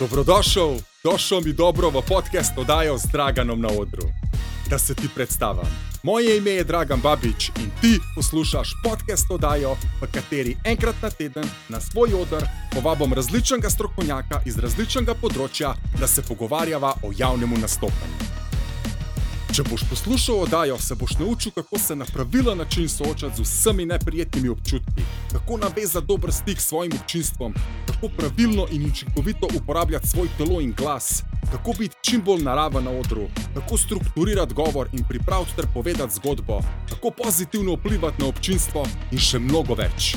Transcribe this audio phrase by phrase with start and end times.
[0.00, 4.08] Dobrodošel, došel mi dobro v podcast oddajo z Draganom na odru.
[4.70, 5.68] Da se ti predstavim.
[6.02, 11.44] Moje ime je Dragan Babič in ti poslušaš podcast oddajo, v kateri enkrat na teden
[11.68, 18.39] na svoj odr povabim različnega strokovnjaka iz različnega področja, da se pogovarjava o javnem nastopanju.
[19.60, 23.84] Če boš poslušal oddajo, se boš naučil, kako se na pravilen način soočati z vsemi
[23.86, 25.02] neprijetnimi občutki,
[25.32, 27.54] kako navezati dober stik s svojim občinstvom,
[27.86, 32.90] kako pravilno in učinkovito uporabljati svoj telo in glas, kako biti čim bolj naraven na
[32.90, 39.18] odru, kako strukturirati govor in pripraviti ter povedati zgodbo, kako pozitivno vplivati na občinstvo in
[39.18, 40.14] še mnogo več.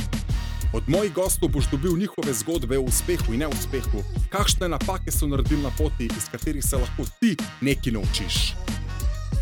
[0.73, 5.61] Od mojih gostov boš dobil njihove zgodbe o uspehu in neuspehu, kakšne napake so naredili
[5.63, 8.39] na poti, iz katerih se lahko ti nekaj naučiš.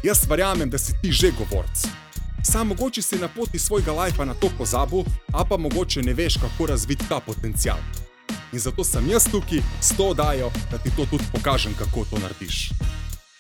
[0.04, 1.86] Jaz verjamem, da si ti že govorc.
[2.44, 6.34] Sam mogoče si na poti svojega lajfa na to pozabil, a pa mogoče ne veš,
[6.34, 7.78] kako razviti ta potencial.
[8.54, 12.18] In zato sem jaz tukaj s to oddajo, da ti to tudi pokažem, kako to
[12.20, 12.70] narediš.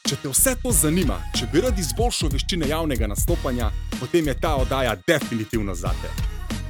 [0.09, 4.56] Če te vse to zanima, če bi rad izboljšal veščine javnega nastopanja, potem je ta
[4.56, 6.14] oddaja definitivno za te.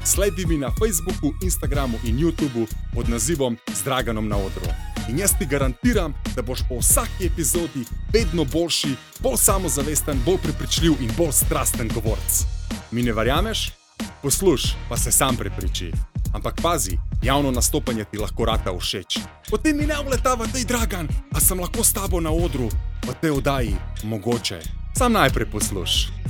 [0.06, 4.72] Sledi mi na Facebooku, Instagramu in YouTubu pod nazivom Zdraganom na odru.
[5.12, 10.92] In jaz ti garantiram, da boš po vsaki epizodi vedno boljši, bolj samozavesten, bolj prepričljiv
[11.02, 12.46] in bolj strasten govorc.
[12.92, 13.72] Mi ne verjameš?
[14.22, 15.92] Poslušaj, pa se sam prepriči.
[16.34, 19.20] Ampak pazi, javno nastopanje ti lahko rata všeč.
[19.50, 22.70] Potem mi ne vletava, da je dragan, a sem lahko s tabo na odru,
[23.04, 24.62] v tej oddaji, mogoče.
[24.98, 26.21] Sam najprej poslušaj.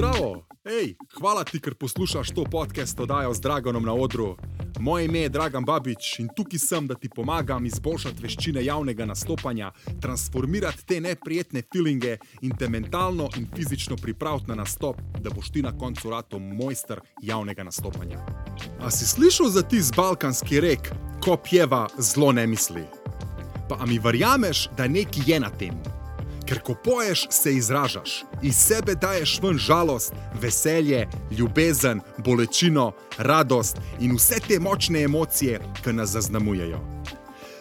[0.00, 4.36] Zdravo, hej, hvala ti, ker poslušaš to podcast oddajo z Draganom na odru.
[4.78, 9.68] Moje ime je Dragan Babič in tukaj sem, da ti pomagam izboljšati veščine javnega nastopanja,
[10.00, 15.62] transformirati te neprijetne feelinge in te mentalno in fizično pripraviti na nastop, da boš ti
[15.62, 18.24] na koncu rato mojster javnega nastopanja.
[18.80, 22.88] A si slišal za tisti balkanski rek, ko pjeva zlo ne misli?
[23.68, 25.99] Pa mi verjameš, da nekaj je na tem?
[26.50, 34.16] Ker ko poješ, se izražaš, iz sebe daješ ven žalost, veselje, ljubezen, bolečino, radost in
[34.16, 36.80] vse te močne emocije, ki nas zaznamujejo.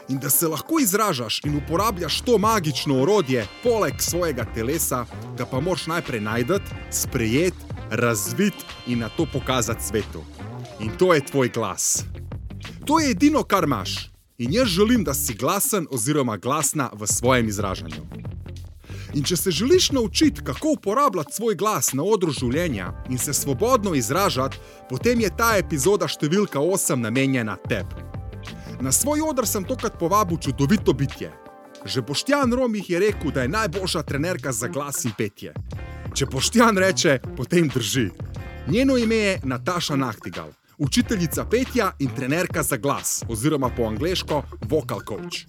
[0.10, 5.06] In da se lahko izražaš in uporabljaš to magično orodje, poleg svojega telesa,
[5.38, 7.58] ga pa moraš najprej najti, sprejeti,
[7.90, 10.24] razviti in na to pokazati svetu.
[10.80, 12.04] In to je tvoj glas.
[12.86, 14.10] To je edino, kar imaš.
[14.38, 18.39] In jaz želim, da si glasen oziroma glasna v svojem izražanju.
[19.14, 23.96] In če se želiš naučiti, kako uporabljati svoj glas na odru življenja in se svobodno
[23.96, 24.58] izražati,
[24.90, 28.06] potem je ta epizoda številka 8 namenjena tebi.
[28.82, 31.32] Na svoj odr sem tokrat povabil čudovito bitje.
[31.86, 35.54] Že Boštjan Romih je rekel, da je najboljša trenerka za glas in petje.
[36.14, 38.10] Če Boštjan reče, potem drži.
[38.68, 45.02] Njeno ime je Nataša Nahtigal, učiteljica petja in trenerka za glas, oziroma po angliško vocal
[45.08, 45.48] coach.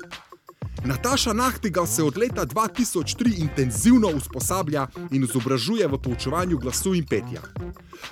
[0.84, 7.42] Nataša Nahtigal se od leta 2003 intenzivno usposablja in izobražuje v poučevanju glasu in petja.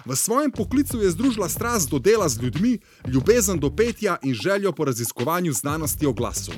[0.04, 4.72] V svojem poklicu je združila strast do dela z ljudmi, ljubezen do petja in željo
[4.72, 6.52] po raziskovanju znanosti o glasu.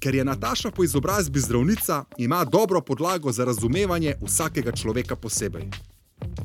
[0.00, 5.89] Ker je Nataša po izobrazbi zdravnica, ima dobro podlago za razumevanje vsakega človeka posebej.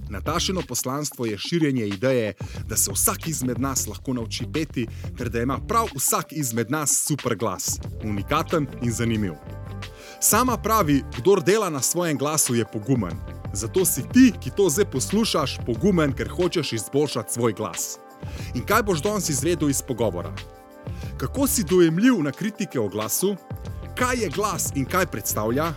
[0.09, 2.33] Natašino poslanstvo je širjenje ideje,
[2.67, 7.03] da se vsak izmed nas lahko nauči peti, ter da ima prav vsak izmed nas
[7.07, 9.33] super glas, unikaten in zanimiv.
[10.19, 13.13] Sama pravi, kdo dela na svojem glasu, je pogumen.
[13.53, 17.99] Zato si ti, ki to zdaj poslušaš, pogumen, ker hočeš izboljšati svoj glas.
[18.55, 20.33] In kaj boš danes izvedel iz pogovora?
[21.17, 23.35] Kako si dojemljiv na kritike o glasu,
[23.95, 25.73] kaj je glas in kaj predstavlja,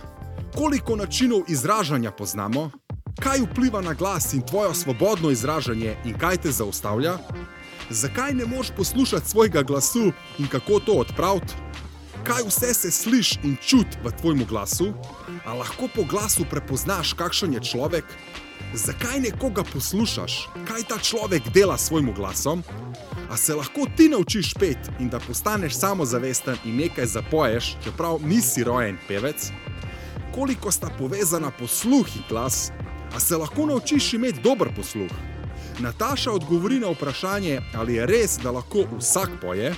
[0.55, 2.71] koliko načinov izražanja poznamo,
[3.19, 7.17] kaj vpliva na glas in tvoje svobodno izražanje in kaj te zaustavlja?
[7.89, 11.53] Zakaj ne moš poslušati svojega glasu in kako to odpraviti?
[12.23, 14.93] Kaj vse se sliši in čuti v tvojem glasu?
[15.45, 18.05] A lahko po glasu prepoznaš, kakšen je človek?
[18.73, 22.63] Zakaj nekoga poslušaš, kaj ta človek dela s svojim glasom?
[23.29, 28.63] A se lahko ti naučiš pet in da postaneš samozavesten in nekaj zapoješ, čeprav nisi
[28.63, 29.51] rojen pevec?
[30.35, 32.71] Koliko sta povezana posluh in glas?
[33.15, 35.11] A se lahko naučiš imeti dober posluh?
[35.79, 39.73] Nataša odgovori na vprašanje, ali je res, da lahko vsak poje,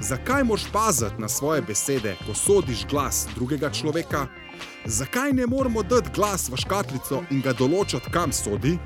[0.00, 4.26] zakaj moš paziti na svoje besede, ko sodiš glas drugega človeka,
[4.84, 8.78] zakaj ne moramo dati glas v škatlico in ga določiti, kam sodi,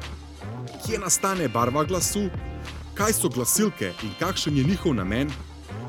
[0.86, 2.28] kje nastane barva glasu,
[2.94, 5.30] kaj so glasilke in kakšen je njihov namen,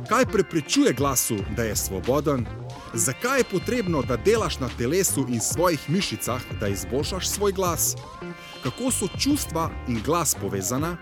[0.09, 2.45] kaj preprečuje glasu, da je svoboden
[2.97, 7.95] Zakaj je potrebno, da delaš na telesu in svojih mišicah, da izboljšaš svoj glas?
[8.63, 10.97] Kako so čustva in glas povezana?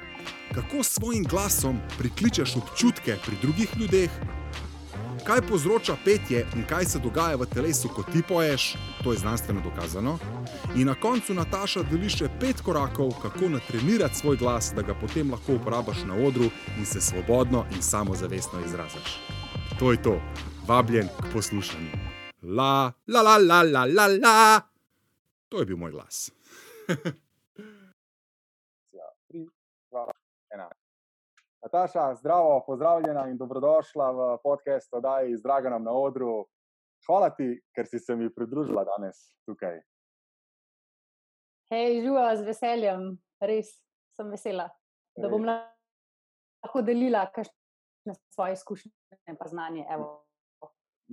[0.54, 4.10] Kako s svojim glasom prikličeš občutke pri drugih ljudeh?
[5.24, 8.74] Kaj povzroča petje in kaj se dogaja v telesu, ko ti poješ,
[9.04, 10.18] to je znanstveno dokazano.
[10.76, 15.32] In na koncu Nataša deli še pet korakov, kako natrenirati svoj glas, da ga potem
[15.32, 19.20] lahko uporabiš na odru in se svobodno in samozavestno izraziš.
[19.80, 20.18] To je to,
[20.68, 21.92] vabljen k poslušanju.
[22.42, 24.62] La, la, la, la, la, la, la.
[25.50, 26.32] To je bil moj glas.
[28.92, 29.44] Ja, tri,
[29.92, 30.08] dva,
[30.54, 30.70] ena.
[31.64, 36.46] Nataša, zdravo, pozdravljena in dobrodošla v podkastu Daj z Draganom na odru.
[37.08, 39.82] Hvala ti, ker si se mi pridružila danes tukaj.
[41.72, 43.08] Hej, živa z veseljem,
[43.44, 43.72] res
[44.16, 44.70] sem vesela,
[45.20, 48.92] da bom lahko delila kakšne svoje izkušnje
[49.28, 49.88] in znanje.
[49.90, 50.24] Evo.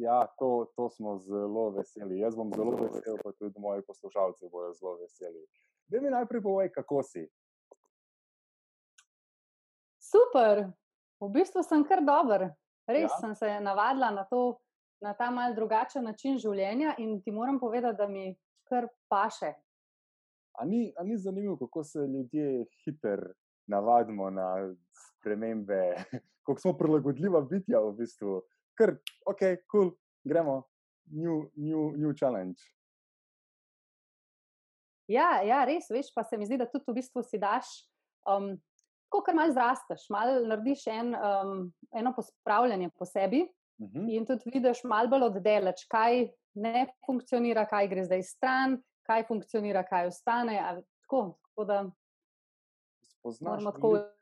[0.00, 2.18] Ja, to, to smo zelo veseli.
[2.18, 5.44] Jaz bom zelo vesel, pa tudi moji poslušalci bodo zelo veseli.
[5.92, 7.26] Da mi najprej povej, kako si.
[10.00, 10.64] Super,
[11.20, 12.48] v bistvu sem kar dober.
[12.88, 13.18] Res Ja?
[13.20, 14.58] sem se navadila na, to,
[15.04, 18.32] na ta mal drugačen način življenja in ti moram povedati, da mi
[18.64, 19.52] kar paše.
[20.58, 23.34] A ni, a ni zanimivo, kako se ljudje hitro
[23.70, 25.94] navadimo na spremembe,
[26.46, 28.40] kako smo prilagodljiva bitja v bistvu.
[28.80, 28.94] Ker,
[29.26, 29.90] ok, cool,
[30.24, 30.62] gremo,
[31.12, 32.62] new, new, new challenge.
[35.10, 37.66] Ja, ja, res, veš, pa se mi zdi, da tudi v bistvu si daš,
[38.24, 38.54] um,
[39.10, 43.42] ko kar malo zrasteš, malo narediš en, um, eno pospravljanje po sebi
[43.80, 44.08] Mhm.
[44.08, 49.82] in tudi vidiš malo bolj oddaleč, kaj ne funkcionira, kaj gre zdaj stran, kaj funkcionira,
[49.84, 50.58] kaj ostane.
[50.58, 51.78] a Tako, tako da
[53.02, 54.14] Spoznaš moramo tako veliko-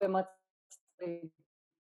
[0.00, 0.34] jemati
[0.70, 1.30] stvari.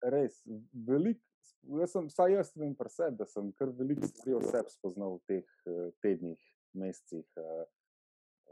[0.03, 0.43] res
[0.73, 1.21] veliko.
[1.69, 5.19] Jaz sem, vsaj jaz vem pri sebi, da sem kar veliko stvari o sebi spoznal
[5.19, 6.41] v teh eh, tednih,
[6.75, 7.67] mesecih, eh,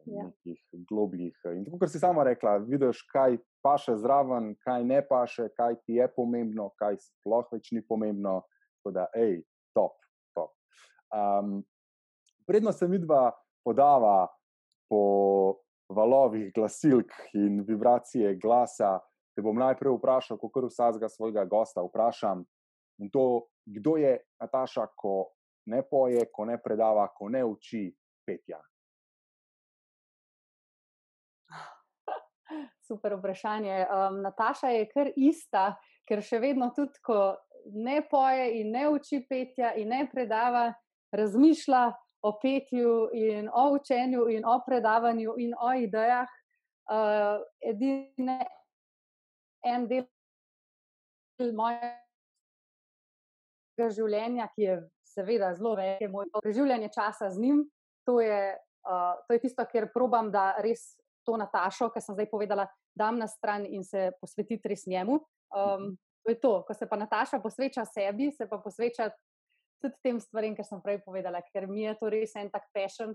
[0.06, 0.22] Ja.
[0.22, 1.34] nekih globljih.
[1.44, 5.80] eh, In tako, kot si sama rekla, vidiš, kaj paše zraven, kaj ne paše, kaj
[5.82, 8.42] ti je pomembno, kaj sploh več ni pomembno.
[8.78, 9.40] Tako da, hej,
[9.74, 9.96] top,
[10.34, 10.52] top.
[11.10, 11.64] Um,
[12.46, 13.32] predno se mi dva
[13.64, 14.28] podava
[14.88, 15.58] po
[15.90, 19.00] valovih glasilk in vibracije glasa,
[19.34, 22.44] te bom najprej vprašal, kako vsakega svojega gosta vprašam.
[22.98, 25.32] In to, kdo je Nataša, ko
[25.66, 27.90] ne poje, ko ne predava, ko ne uči
[28.26, 28.60] petja.
[32.86, 33.86] Super vprašanje.
[33.90, 35.74] Um, Nataša je kar ista,
[36.06, 37.34] ker še vedno tudi, ko
[37.74, 40.70] ne poje in ne uči petja in ne predava,
[41.12, 41.84] razmišlja
[42.26, 46.30] o petju in o učenju in o predavanju in o idejah.
[46.86, 48.46] Uh, edine
[49.66, 50.06] en del
[53.76, 57.70] mojega življenja, ki je seveda zelo velik, je moj preživljanje časa z njim.
[58.06, 58.56] To je,
[58.88, 60.96] uh, to je tisto, kjer probam, da res
[61.26, 65.20] to Natašo, ki sem zdaj povedala, dam na stran in se posvetiti res njemu.
[65.50, 69.10] Um, to je to, ko se pa Nataša posveča sebi, se pa posveča
[69.82, 73.14] tudi tem stvarem, ki sem prej povedala, ker mi je to res en tak pešen,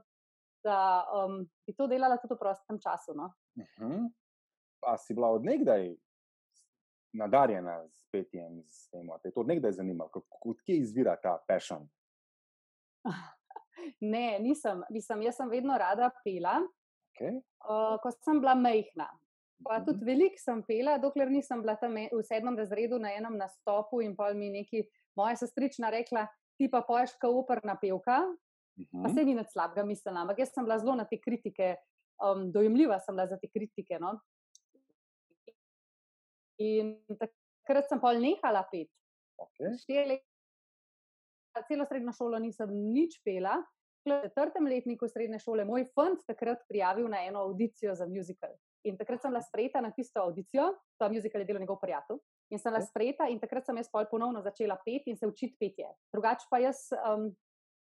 [0.64, 3.16] da um, bi to delala tudi v prostem času.
[3.18, 3.32] No?
[3.58, 4.10] Uh -huh.
[4.88, 5.96] A si bila odnegdaj
[7.14, 11.38] nadarjena s petjem, s tem, a te je to odnegdaj zanimalo, kako- odkje izvira ta
[11.48, 11.88] passion?
[14.02, 16.60] Ne, nisem, nisem, jaz sem vedno rada pela,
[17.12, 17.38] Okay.
[17.62, 19.08] uh, ko sem bila majhna.
[19.64, 19.86] Pa Mhm.
[19.86, 24.16] tudi veliko sem pela, dokler nisem bila tam v sedmem razredu na enem nastopu in
[24.16, 24.84] pa mi neki
[25.16, 26.28] moja sestrična rekla,
[26.58, 28.22] ti pa poješ kot operna pevka,
[28.94, 29.14] pa Mhm.
[29.16, 31.76] se ni nič slabega mislila, ampak jaz sem bila zelo na te kritike,
[32.20, 34.00] um, dojemljiva sem bila za te kritike.
[34.00, 34.20] No?
[36.62, 38.90] In takrat sem pol nehala pet.
[39.42, 39.74] Okay.
[41.52, 43.58] Leta, celo srednjo šolo nisem nič pela.
[44.02, 48.54] V četrtem letniku srednje šole moj fant takrat prijavil na eno audicijo za musical.
[48.84, 52.18] In takrat sem bila sprejeta na tisto audicijo, ta musical je delal njegov prijatelj.
[52.50, 55.92] In sem bila sprejeta, in takrat sem jaz ponovno začela peti in se učiti petje.
[56.14, 57.30] Drugače pa jaz, um,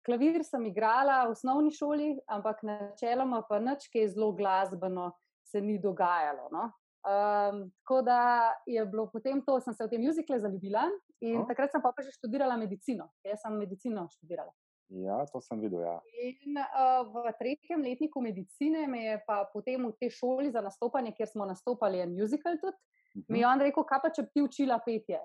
[0.07, 5.11] klavir sem igrala v osnovni šoli, ampak načeloma pa nič, ki je zelo glasbeno,
[5.51, 6.47] se ni dogajalo.
[6.53, 6.71] No?
[7.05, 8.19] Um, tako da
[8.67, 10.87] je bilo potem to, sem se v te muzikle zaljubila
[11.21, 11.47] in Aha.
[11.51, 13.11] takrat sem pa, pa že študirala medicino.
[13.23, 14.53] Jaz sem medicino študirala.
[14.89, 15.81] Ja, to sem videl.
[15.81, 15.99] Ja.
[16.23, 21.13] In uh, v tretjem letniku medicine me je pa potem v tej šoli za nastopanje,
[21.13, 22.77] kjer smo nastopali en musical tudi,
[23.15, 23.25] Mhm.
[23.29, 25.21] mi je on rekel, kaj pa če bi ti učila petje.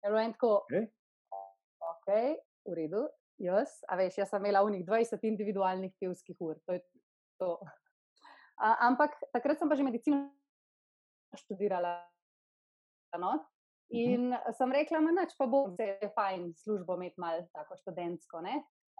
[0.00, 0.84] Tako, Okej.
[1.82, 2.08] ok,
[2.66, 3.02] v redu,
[3.38, 6.54] jaz, a veš, jaz sem imela unih 20 individualnih pevskih ur.
[6.66, 6.80] To je
[7.36, 7.58] to.
[8.60, 10.28] A, ampak takrat sem pa že medicino
[11.36, 12.04] študirala.
[13.16, 13.40] No?
[13.90, 18.42] In sem rekla, noč pa bom, se je fajn službo imeti malo tako študentsko.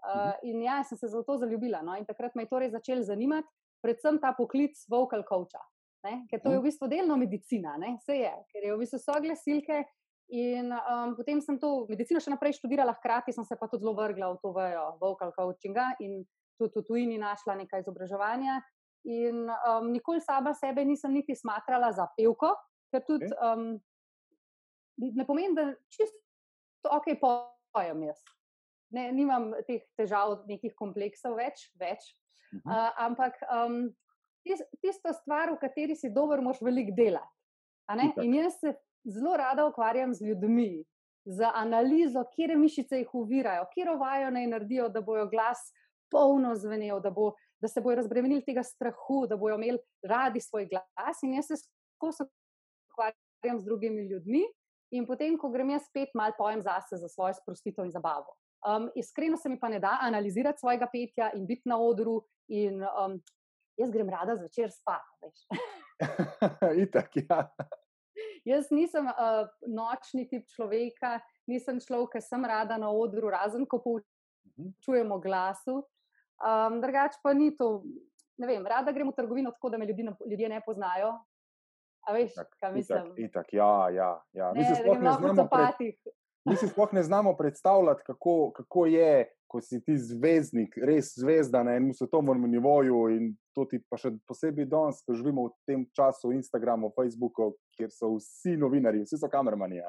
[0.01, 1.79] Uh, in ja, sem se zato zaljubila.
[1.85, 1.95] No?
[1.95, 3.47] In takrat me je torej začel zanimati,
[3.85, 5.63] predvsem ta poklic vocal coacha.
[6.01, 7.93] Ker to je v bistvu delno medicina, ne?
[8.01, 9.85] vse je, ker je v bistvu so glasilke.
[10.31, 13.93] In um, potem sem to medicino še naprej študirala, hkrati sem se pa tudi zelo
[13.97, 16.21] vrgla v to vejo vocal coachinga in
[16.55, 18.61] tudi v tujini našla nekaj izobraževanja.
[19.09, 22.53] In um, nikoli sama sebe nisem niti smatrala za pevko,
[22.91, 23.71] ker tudi um,
[25.01, 27.15] ne pomeni, da čisto ok,
[27.73, 28.21] pojem jaz.
[28.91, 32.11] Ne, nimam teh težav, nekih kompleksov več, več.
[32.51, 32.71] Uh -huh.
[32.75, 33.89] uh, ampak um,
[34.81, 37.37] tisto stvar, v kateri si dober, moš veliko delati.
[38.21, 40.83] In jaz se zelo rada ukvarjam z ljudmi,
[41.25, 45.71] z analizo, kje mišice jih uvirajo, kje rovajo naj naredijo, da bojo glas
[46.11, 47.31] polno zvenel, da, bo,
[47.61, 51.23] da se bojo razbremenili tega strahu, da bojo imeli radi svoj glas.
[51.23, 51.59] In jaz se
[51.95, 52.23] skozi
[52.91, 54.43] ukvarjam z drugimi ljudmi.
[54.91, 58.35] In potem, ko grem jaz spet malo pojem zase za svojo sprostitev in zabavo.
[58.67, 62.21] Um, iskreno se mi pa ne da analizirati svojega petja in biti na odru.
[62.47, 63.21] In, um,
[63.77, 65.01] jaz grem rada zvečer spat.
[66.83, 67.47] Itak, ja.
[68.45, 73.79] Jaz nisem uh, nočni tip človeka, nisem človek, ki sem rada na odru, razen ko
[73.85, 74.75] mhm.
[74.83, 75.81] čujemo glasu.
[76.41, 77.83] Um, drugač pa ni to.
[78.41, 81.11] Vem, rada grem v trgovino tako, da me ljudi, ljudje ne poznajo,
[82.01, 83.05] A veš, itak, kaj mislim?
[83.05, 84.23] Itak, itak, ja, ja.
[84.33, 84.53] ja.
[84.55, 85.93] Mi, si ne znamo pred,
[86.45, 91.63] mi si sploh ne znamo predstavljati, kako, kako je, ko si ti zvezdnik, res zvezda
[91.63, 93.03] na enem svetovnem nivoju.
[93.13, 97.91] In to ti pa še posebej danes, ko živimo v tem času, Instagramu, Facebooku, kjer
[97.93, 99.83] so vsi novinari, vsi so kamermani.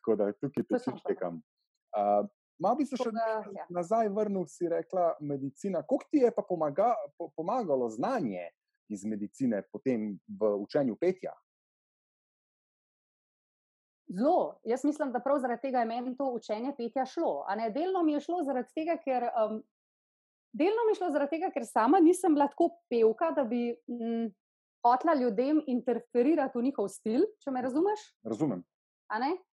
[0.00, 1.38] Tako da tukaj te čutim.
[1.94, 2.26] Uh,
[2.58, 3.66] Malo bi se še ja.
[3.70, 5.82] nazaj vrnil, si rekla, medicina.
[5.82, 8.48] Kako ti je pa pomaga, po, pomagalo znanje
[8.88, 11.34] iz medicine potem v učenju petja?
[14.08, 14.58] Zelo.
[14.64, 17.44] Jaz mislim, da prav zaradi tega je meni to učenje petja šlo.
[17.74, 19.30] Delno mi je šlo zaradi tega, ker.
[19.32, 19.62] Um,
[20.52, 24.30] Delno mi je šlo zaradi tega, ker sama nisem bila tako pevka, da bi mm,
[24.86, 28.06] hotla ljudem interferirati v njihov stil, če me razumeš.
[28.24, 28.62] Razumem.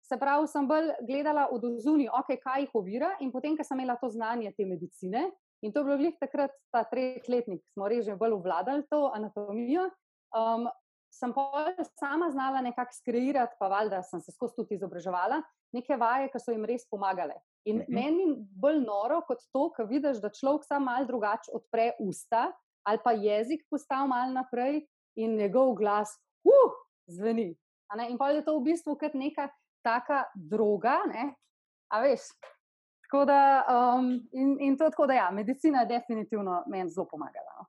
[0.09, 3.79] Se pravi, sem bolj gledala od zunaj, okay, kaj jih ovira, in potem, ker sem
[3.79, 5.29] imela to znanje te medicine,
[5.63, 9.89] In to je bilo glih takrat, ta tretletnik, smo reži bolj obvladali to anatomijo.
[10.31, 10.69] Um,
[11.11, 15.41] sem pa sama znala nekako skreirati, pa valjda sem se skozi tudi izobraževala,
[15.73, 17.41] neke vaje, ki so jim res pomagale.
[17.65, 17.91] In uh mhm.
[17.91, 17.95] -huh.
[17.95, 22.53] meni je bolj noro kot to, ko vidiš, da človek sam mal drugače odpre usta
[22.87, 24.87] ali pa jezik postavi mal naprej
[25.17, 26.09] in njegov glas,
[26.45, 26.73] uh,
[27.07, 27.57] zveni.
[28.09, 29.49] In pa je to v bistvu kot neka
[29.83, 31.35] taka droga, ne?
[31.89, 32.29] a veš,
[33.09, 37.53] Tako da, um, in, in to tako, da ja, medicina je definitivno meni zelo pomagala.
[37.59, 37.65] No.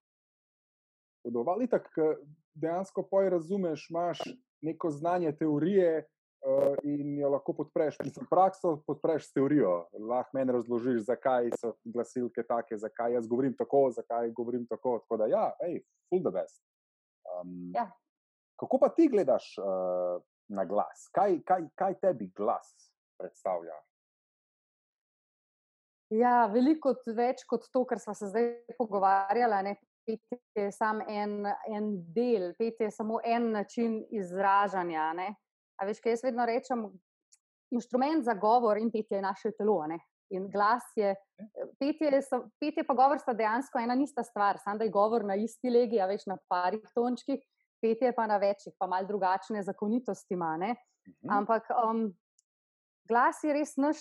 [1.24, 2.16] Podobali tako,
[2.54, 4.20] dejansko poj razumeš, imaš
[4.62, 7.96] neko znanje teorije uh, in jo lahko podpreš.
[8.04, 9.88] Mislim, prakso podpreš s teorijo.
[10.10, 15.00] Lahko meni razložiš, zakaj so glasilke take, zakaj jaz govorim tako, zakaj govorim tako.
[15.00, 16.64] Tako da, ja, hej, full the best.
[17.40, 17.92] Um, ja.
[18.60, 21.08] Kako pa ti gledaš uh, na glas?
[21.16, 22.74] Kaj, kaj, kaj tebi glas
[23.20, 23.76] predstavlja?
[26.10, 29.76] Ja, veliko več kot to, kar smo se zdaj pogovarjali.
[30.10, 35.12] Pet je samo en, en del, pet je samo en način izražanja.
[35.14, 35.28] Ne?
[35.78, 36.88] A veš, kaj jaz vedno rečem,
[37.76, 39.84] inštrument za govor in petje je naše telo.
[39.88, 40.00] Ne?
[40.34, 41.14] In glas je,
[41.78, 42.22] petje,
[42.62, 46.02] petje pa govor sta dejansko ena ista stvar, samo da je govor na isti legi,
[46.02, 47.42] a več na parih tončkih,
[47.82, 50.58] petje pa na večjih, pa mal drugačne zakonitosti ima.
[50.58, 50.76] Mhm.
[51.30, 52.14] Ampak um,
[53.08, 53.98] glas je res naš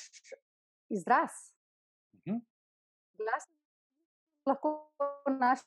[0.90, 1.30] izraz.
[2.12, 2.38] Mhm.
[3.18, 4.90] Glas je lahko
[5.38, 5.61] naš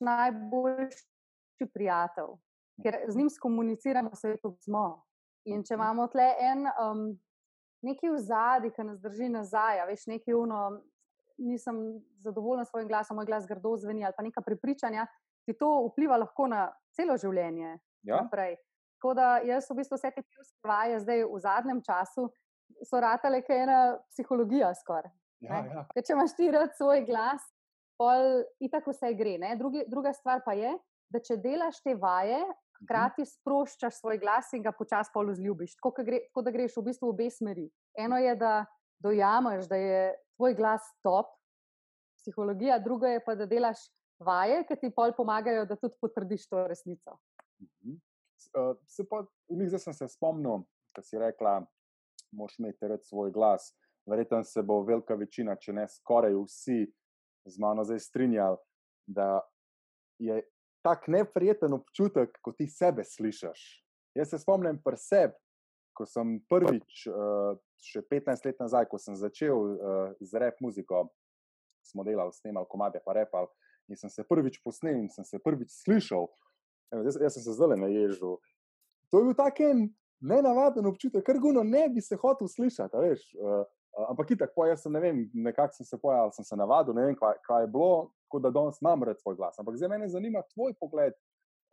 [0.00, 2.36] najboljši prijatelj,
[2.82, 5.04] ker z njim komuniciramo, vse to smo.
[5.44, 5.82] In če mhm.
[5.82, 7.20] imamo tle en um,
[7.82, 10.80] neki v zadnji, ki nas drži nazaj, veš, neki uno,
[11.40, 11.76] nisem
[12.20, 15.06] zadovoljen s svojim glasom, moj glas grdo zveni ali pa neka prepričanja,
[15.50, 17.76] ti to vpliva lahko na celo življenje.
[18.06, 18.22] Ja.
[18.30, 22.28] Tako da jaz v bistvu vse te pivske vaje zdaj v zadnjem času
[22.86, 23.80] so ratale, kaj je ena
[24.12, 25.10] psihologija skoraj.
[25.42, 25.84] Ja, ja.
[25.96, 27.44] Če imaš ti rad svoj glas,
[28.00, 29.38] pol itak vse gre.
[29.58, 30.74] Drugi, druga stvar pa je,
[31.10, 32.84] da če delaš te vaje, mhm.
[32.84, 35.74] hkrati sproščaš svoj glas in ga počasi pol vzljubiš.
[35.80, 37.66] Tako, gre, tako da greš v bistvu v obe smeri.
[37.98, 38.64] Eno je, da
[39.02, 40.02] dojameš, da je
[40.36, 41.32] tvoj glas top,
[42.20, 43.80] psihologija, druga je pa, da delaš
[44.20, 47.18] vaje, ki ti pol pomagajo, da tudi potrdiš to resnico.
[47.60, 47.98] Mhm.
[48.56, 50.64] Uh, se pa, zdaj sem se spomnil,
[50.96, 51.60] da si rekla,
[52.32, 53.72] moš imeti rad svoj glas
[54.06, 56.84] verjetno se bo velika večina, če ne skoraj vsi,
[57.46, 58.58] z mano zdaj strinjali,
[59.06, 59.40] da
[60.18, 60.42] je
[60.84, 63.62] tak neprijeten občutek, ko ti sebe slišiš.
[64.16, 65.36] Jaz se spomnim pri sebi,
[65.96, 71.08] ko sem prvič, uh, še 15 let nazaj, ko sem začel uh, z rep muziko,
[71.86, 73.48] smo delali, snemali komade, pa repal.
[73.90, 76.28] In sem se prvič posnel in sem se prvič slišal,
[77.04, 78.36] jaz, jaz sem se zdaj naježil.
[79.10, 79.88] To je bil tak en
[80.20, 83.02] nenavaden občutek, ker guno ne bi se hotel slišati.
[83.02, 83.64] Veš, uh,
[84.10, 87.16] ampak tako, jaz sem, ne vem, nekako sem se pojavil, sem se navadil, ne vem,
[87.18, 89.58] kaj, kaj je bilo, kot da danes imam red svoj glas.
[89.58, 91.16] Ampak zdaj me zanima tvoj pogled,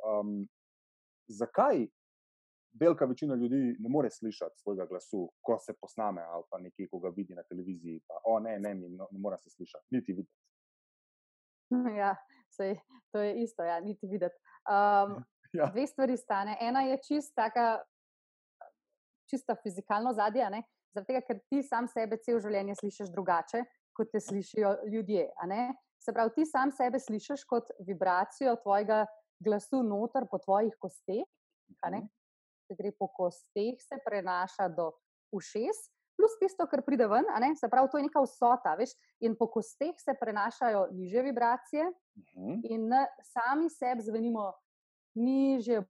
[0.02, 0.48] um,
[1.30, 1.86] zakaj
[2.80, 7.00] velika večina ljudi ne more slišati svojega glasu, ko se posname ali pa nekaj, ko
[7.00, 8.02] ga vidi na televiziji.
[8.08, 10.38] Pa, o, ne, ne, ne, ne more se slišati, niti videti.
[12.00, 12.16] Ja,
[12.50, 12.78] sej,
[13.12, 14.36] to je isto, ja, niti videti.
[14.68, 15.70] Um, ja.
[15.72, 16.58] Dve stvari stane.
[16.60, 17.46] Ena je čista,
[19.32, 20.44] čista fizikalno zadje,
[20.94, 23.62] zaradi tega, ker ti sam sebe cel življenje slišiš drugače,
[23.96, 25.30] kot te slišijo ljudje.
[26.04, 29.06] Se pravi, ti sam sebe slišiš kot vibracijo tvojega
[29.40, 31.24] glasu noter po tvojih kosteh.
[32.68, 34.92] Mhm se gre po kosteh, se prenaša do
[35.32, 38.76] ušes, plus tisto, kar pride ven, se pravi, to je neka vsota.
[38.76, 38.96] Veš?
[39.22, 42.52] In po kosteh se prenašajo niže vibracije, uh mhm.
[42.52, 42.60] -huh.
[42.64, 42.90] in
[43.24, 44.54] sami sebi zvenimo
[45.16, 45.84] niže,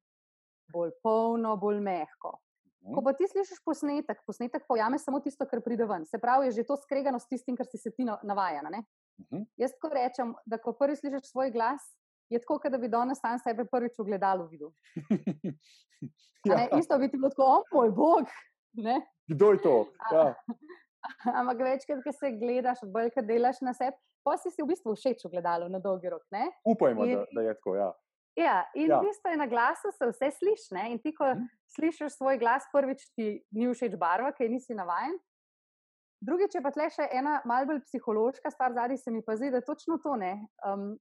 [0.74, 2.30] bolj polno, bolj mehko.
[2.30, 2.96] Uh -huh.
[2.96, 6.06] Ko pa ti slišiš posnetek, posnetek pojame samo tisto, kar pride ven.
[6.06, 8.66] Se pravi, je že to skregano s tistim, kar si se ti navajen.
[8.66, 8.84] Uh mhm.
[9.32, 9.46] -huh.
[9.58, 11.98] Jaz tako rečem, da ko prvi slišiš svoj glas,
[12.30, 14.72] je tako, da bi danes sam sebe prvič v gledalu videl.
[16.50, 16.68] ja.
[16.80, 18.34] Isto bi ti bilo tako, o moj bog.
[18.74, 19.02] Ne?
[19.28, 19.76] Kdo je to?
[20.12, 20.34] Ja.
[21.40, 23.96] Ampak večkrat, ko se gledaš, bolj kot delaš na sebi,
[24.28, 26.26] pa si si v bistvu všeč v gledalu na dolgi rok.
[26.32, 26.50] Ne?
[26.68, 27.78] Upajmo, in, da, da je tako.
[27.80, 27.94] Ja.
[28.38, 29.00] Ja, in ja.
[29.00, 30.76] v bistvu je na glasu, se vse slišiš.
[30.92, 31.48] In ti, ko hmm.
[31.74, 35.18] slišiš svoj glas, prvič ti ni všeč barva, ker nisi navaden.
[36.22, 39.52] Drugič je pa tle še ena malce bolj psihološka stvar, zadnji se mi pa zdi,
[39.54, 40.16] da je točno to.
[40.18, 40.96] Um,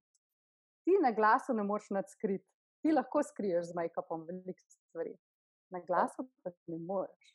[0.87, 2.47] ti na glasu ne moreš nadskriti.
[2.81, 5.17] Ti lahko skriješ z make-upom veliko stvari.
[5.69, 7.33] Na glasu pa ne moreš.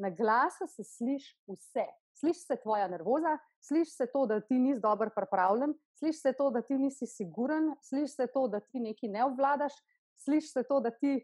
[0.00, 1.84] Na glasu se sliši vse.
[2.16, 6.48] Sliši se tvoja nervoza, sliši se to, da ti nisi dobro pripravljen, sliši se to,
[6.50, 9.76] da ti nisi siguren, sliši se to, da ti nekaj ne obvladaš,
[10.24, 11.18] sliši se to, da ti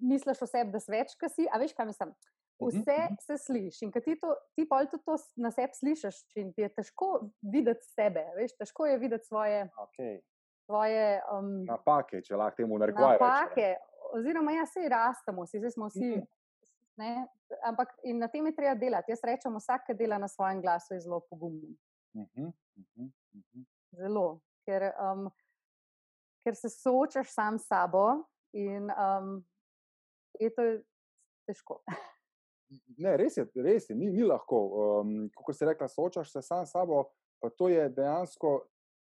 [0.00, 1.48] misliš o sebi, da si več, kaj si.
[1.52, 2.16] A veš, kaj mislim?
[2.60, 3.16] Mhm, vse -huh.
[3.20, 6.68] se sliši in ti, to, ti pa tudi to na sebi slišiš, in ti je
[6.68, 10.20] težko videti sebe, veš, težko je videti svoje, okay.
[10.64, 13.12] svoje um, napake, če lahko temu narekujemo.
[13.12, 13.78] Napake, reč,
[14.12, 16.10] oziroma, ja, se rastemo, si, zdaj smo vsi.
[16.10, 16.24] Uh mhm.
[16.24, 17.26] -huh.
[17.64, 19.12] Ampak na tem je treba delati.
[19.12, 21.76] Jaz rečem, vsak, ki dela na svojem glasu, je zelo pogumen.
[22.14, 23.64] Uh -huh, uh -huh, uh -huh.
[23.90, 25.30] Zelo, ker, um,
[26.44, 29.46] ker se soočaš sam s sabo in um,
[30.40, 30.62] je to
[31.46, 31.82] težko.
[32.98, 34.58] Ne, res je, res je ni, ni lahko.
[35.00, 37.08] Um, Kot si rekla, soočaš se sam s sabo,
[37.42, 38.52] pa to je dejansko,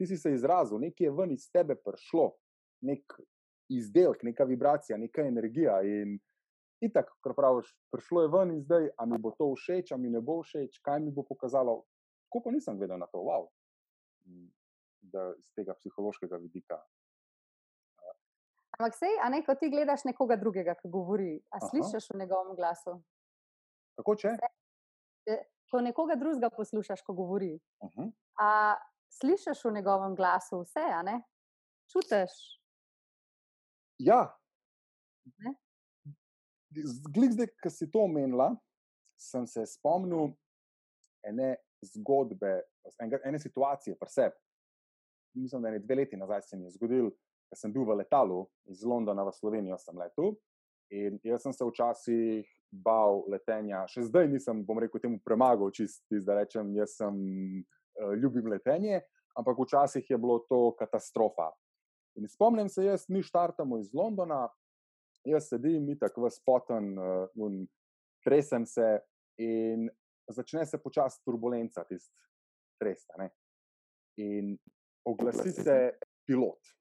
[0.00, 2.30] ti si se izrazil, nekaj je ven iz tebe prišlo,
[2.88, 3.18] nek
[3.68, 5.80] izdelek, neka vibracija, neka energija.
[5.84, 9.98] In tako, kar praviš, prišlo je ven in zdaj, a mi bo to všeč, a
[10.00, 11.82] mi ne bo všeč, kaj mi bo pokazalo.
[12.30, 13.50] Tako pa nisem gledal na to, wow,
[15.12, 16.80] da iz tega psihološkega vidika.
[18.78, 21.66] Ampak sej, a ne, ko ti gledaš nekoga drugega, ki govori, a Aha.
[21.68, 23.02] slišiš v njegovem glasu?
[24.00, 24.32] Kako če?
[25.70, 27.52] Ko nekoga drugega poslušaš, ko govori.
[27.84, 28.12] Uh -huh.
[28.40, 28.76] A
[29.20, 31.20] slišiš v njegovem glasu vse, a ne?
[31.92, 32.32] Čutiš?
[33.98, 34.20] Ja.
[37.14, 38.54] Glik zdaj, ki si to omenila,
[39.18, 40.32] sem se spomnil
[41.26, 42.62] ene zgodbe,
[43.24, 44.36] ene situacije pri sebi.
[45.34, 47.10] Mislim, da je dve leti nazaj se mi je zgodil,
[47.50, 50.34] da sem bil v letalu iz Londona v Slovenijo, sem letel.
[50.90, 56.22] In jaz sem se včasih bal letenja, še zdaj nisem, bom rekel, temu premagal, čisti,
[56.26, 59.02] da rečem, jaz sem uh, ljubim letenje,
[59.38, 61.50] ampak včasih je bilo to katastrofa.
[62.18, 64.44] In spomnim se, jaz mi štartamo iz Londona,
[65.26, 67.60] jaz sedim in tako v spoten, uh, eh,
[68.24, 68.98] tresem se
[69.40, 69.88] in
[70.30, 72.14] začne se počasi turbulenca, tisti
[72.80, 73.16] tresta.
[73.18, 73.30] Ne?
[74.16, 74.56] In
[75.04, 75.76] oglasi se
[76.26, 76.74] pilot.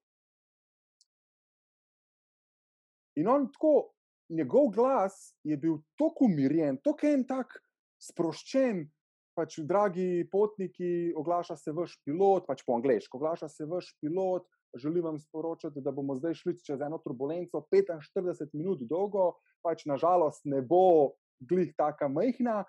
[3.20, 3.92] In on tako
[4.30, 7.58] njegov glas je bil tako umirjen, tako en tak
[8.02, 8.86] sproščen.
[9.38, 14.48] Pač, dragi potniki, oglaša se vaš pilot, pač po angliško, oglaša se vaš pilot.
[14.76, 19.32] Želim vam sporočiti, da bomo zdaj šli čez eno turbulenco, 45 minut dolgo,
[19.66, 22.64] pač nažalost ne bo glih tako majhna.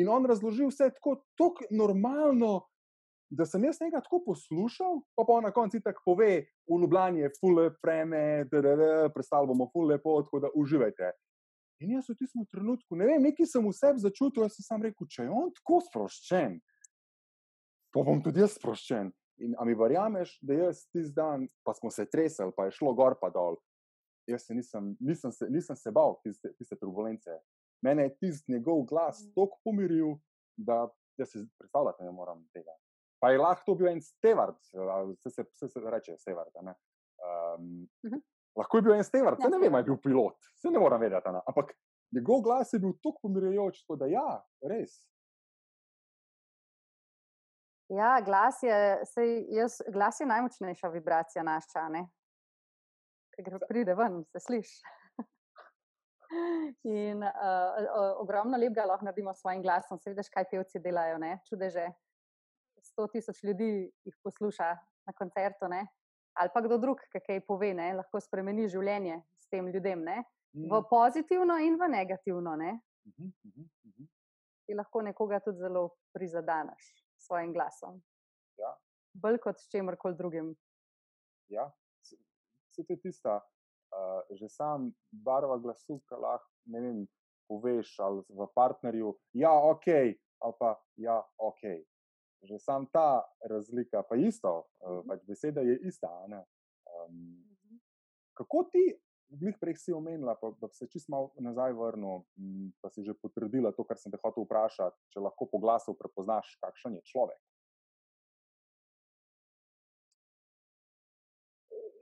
[0.00, 2.66] In on razloži vse tako, tako normalno,
[3.30, 7.30] da sem jaz nekaj tako poslušal, pa pa na koncu tako pove, v Ljubljani je
[7.40, 8.46] fule preme,
[9.14, 11.12] predstavljamo bomo fule lepo, tako da uživajte.
[11.80, 14.82] In jaz v tistem trenutku, ne vem, nekaj sem v sebi začutil, jaz sem sam
[14.82, 16.58] rekel, če je on tako sproščen,
[17.92, 19.12] pa bom tudi jaz sproščen.
[19.44, 22.94] In a mi verjameš, da jaz tisti dan, pa smo se tresli, pa je šlo
[22.96, 23.58] gor pa dol.
[24.26, 27.30] jaz se nisem, nisem, se, nisem se bal tiste, tiste turbulence.
[27.84, 29.34] Mene je tisti njegov glas Mm.
[29.36, 30.16] tako pomiril,
[30.56, 32.72] da jaz si predstavljati ne morem tega.
[33.20, 34.56] Pa je lahko to bil en stevard,
[35.16, 36.52] vse se, vse se reče stevard.
[36.56, 38.20] Um, Mhm.
[38.56, 41.00] lahko je bil en stevard, Ja, ne vem, ali je bil pilot, se ne morem
[41.00, 41.28] vedeti.
[41.28, 41.40] a ne.
[41.46, 41.72] Ampak
[42.12, 44.28] njegov glas je bil tako pomirjujoč, tako da ja,
[44.62, 44.92] res.
[47.88, 52.08] Ja, glas je, sej, jaz, glas je najmočnejša vibracija naša, ne?
[53.36, 54.80] Ker gre pride ven, se sliši.
[56.82, 59.98] In uh, uh, ogromno lepega lahko naredimo s svojim glasom.
[59.98, 61.38] Se vidiš, kaj pevci delajo, ne?
[61.48, 61.86] čudeže.
[62.96, 63.68] 100 tisoč ljudi
[64.04, 64.68] jih posluša
[65.06, 65.86] na koncertu, ne?
[66.36, 67.92] ali pa kdo drug, ki kaj pove, ne?
[67.96, 70.22] lahko spremeni življenje s tem ljudem, ne?
[70.56, 72.56] v Mm, pozitivno in v negativno.
[72.56, 72.80] Ne?
[73.04, 74.06] mhm, mhm, mhm.
[74.66, 78.00] Ti lahko nekoga tudi zelo prizadeneš s svojim glasom.
[78.58, 78.72] Ja.
[79.14, 80.54] Bolj kot s čemkoli drugim.
[81.48, 81.68] Ja,
[82.02, 82.16] s-
[82.72, 87.04] vse to je tista, uh, že sam barva glasu, ki lahko, ne vem,
[87.48, 89.86] poveš ali v partnerju, ja, ok,
[90.40, 91.62] ali pa ja, ok.
[92.42, 96.10] Že sam ta razlika, pa isto, uh, pač beseda je ista.
[96.28, 97.42] Um,
[98.36, 98.92] kako ti,
[99.28, 103.14] glih prej si omenila, pa, pa se čist malo nazaj vrnil, m, pa si že
[103.14, 107.40] potrdila to, kar sem te hotel vprašati, če lahko po glasu prepoznaš, kakšen je človek.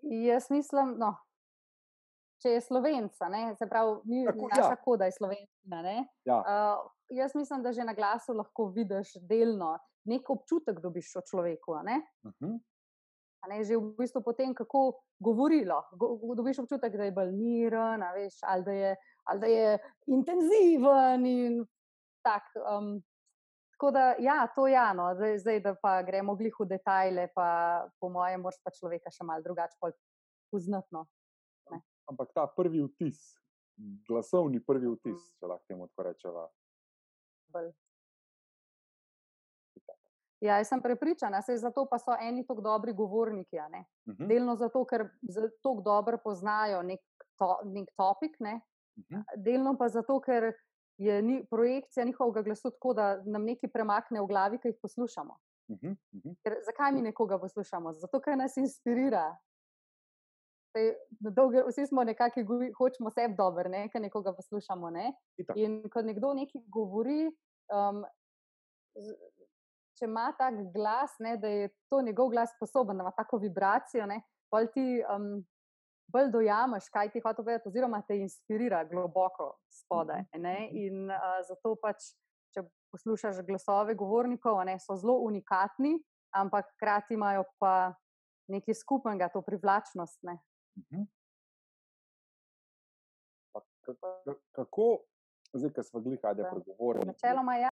[0.04, 1.14] Jaz mislim, no,
[2.44, 4.80] če je slovenca, ne, se pravi, mi, Tako, naša ja.
[4.84, 5.80] koda je slovenska.
[5.80, 6.42] Ne, Ja.
[6.44, 11.76] uh, jaz mislim, da že na glasu lahko vidiš delno, nek občutek dobiš o človeku.
[11.84, 12.00] Ne?
[12.24, 12.60] Uh -huh.
[13.44, 15.84] A Ne, že v bistvu potem, kako govorilo.
[15.92, 17.12] Go, dobiš občutek, da je
[18.00, 21.26] a veš, ali, da je, ali da je intenziven.
[21.26, 21.66] In
[22.24, 23.04] tak, um,
[23.76, 25.14] tako da, ja, to je ja, no.
[25.14, 29.24] zdaj, zdaj, da pa gremo glih v detajle, pa po mojem, moraš pa človeka še
[29.24, 29.92] malo drugače pol
[30.50, 30.88] poznati.
[30.90, 31.04] No.
[32.08, 33.36] ampak ta prvi vtis,
[34.08, 36.48] glasovni prvi vtis, če lahko temu tako rečemo.
[37.52, 37.72] bolj.
[40.44, 43.57] Ja, jaz sem prepričana, se zato pa so eni tako dobri govorniki.
[43.70, 43.85] ne.
[44.09, 45.09] Mhm, Delno zato, ker
[45.62, 47.00] tako dobro poznajo nek,
[47.38, 48.61] to, nek topik, ne?
[48.98, 50.52] mhm, delno pa zato, ker
[50.96, 55.37] je ni, projekcija njihovega glasu tako, da nam nekaj premakne v glavi, ki jih poslušamo.
[55.72, 56.35] mhm, mhm.
[56.44, 57.92] Ker, zakaj mi nekoga poslušamo?
[57.92, 59.37] Zato, ker nas inspirira.
[60.76, 62.42] Sej, na dolge, vsi smo nekako,
[62.78, 64.90] hočemo sebi dobro, ne, ker nekoga poslušamo.
[64.90, 65.12] Ne?
[65.38, 65.57] Itak.
[65.57, 67.30] In ko nekdo nekaj govori,
[67.72, 68.04] um,
[69.98, 74.07] če ima tak glas, ne, da je to njegov glas sposoben, da ima tako vibracijo,
[74.07, 75.44] ne, pol ti um,
[76.12, 80.24] bolj dojameš, kaj ti hoče povedati, oziroma te inspirira globoko spodaj.
[80.35, 80.76] Ne, mhm.
[80.76, 82.12] in uh, zato pač,
[82.54, 85.96] če poslušaš glasove govornikov, ne, so zelo unikatni,
[86.35, 87.94] ampak hkrati imajo pa
[88.50, 90.22] nekaj skupnega, to privlačnost.
[90.22, 90.38] Ne.
[90.78, 91.07] Mhm.
[94.54, 94.85] Kako,
[95.52, 96.50] zdaj, ko smo glih, ajde, Da.
[96.50, 97.68] pregovorili, Načeloma ja.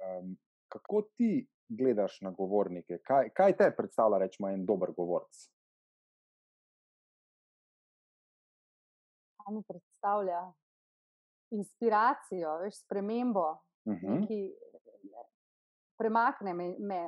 [0.00, 0.36] Um,
[0.68, 2.98] kako ti gledaš na govornike?
[3.06, 5.46] Kaj, kaj te predstavlja, rečemo, en dober govorc?
[9.40, 10.40] kaj mi predstavlja
[11.50, 13.46] inspiracijo, veš, spremembo,
[13.86, 14.40] Mhm, neki,
[15.98, 17.00] premakne me, me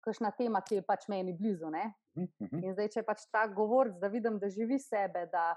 [0.00, 1.70] kakšna tema, ki je pač meni blizu.
[1.70, 1.92] Ne?
[2.16, 5.52] mhm, mhm, In zdaj, če je pač ta govorc, da vidim, da živi sebe, da,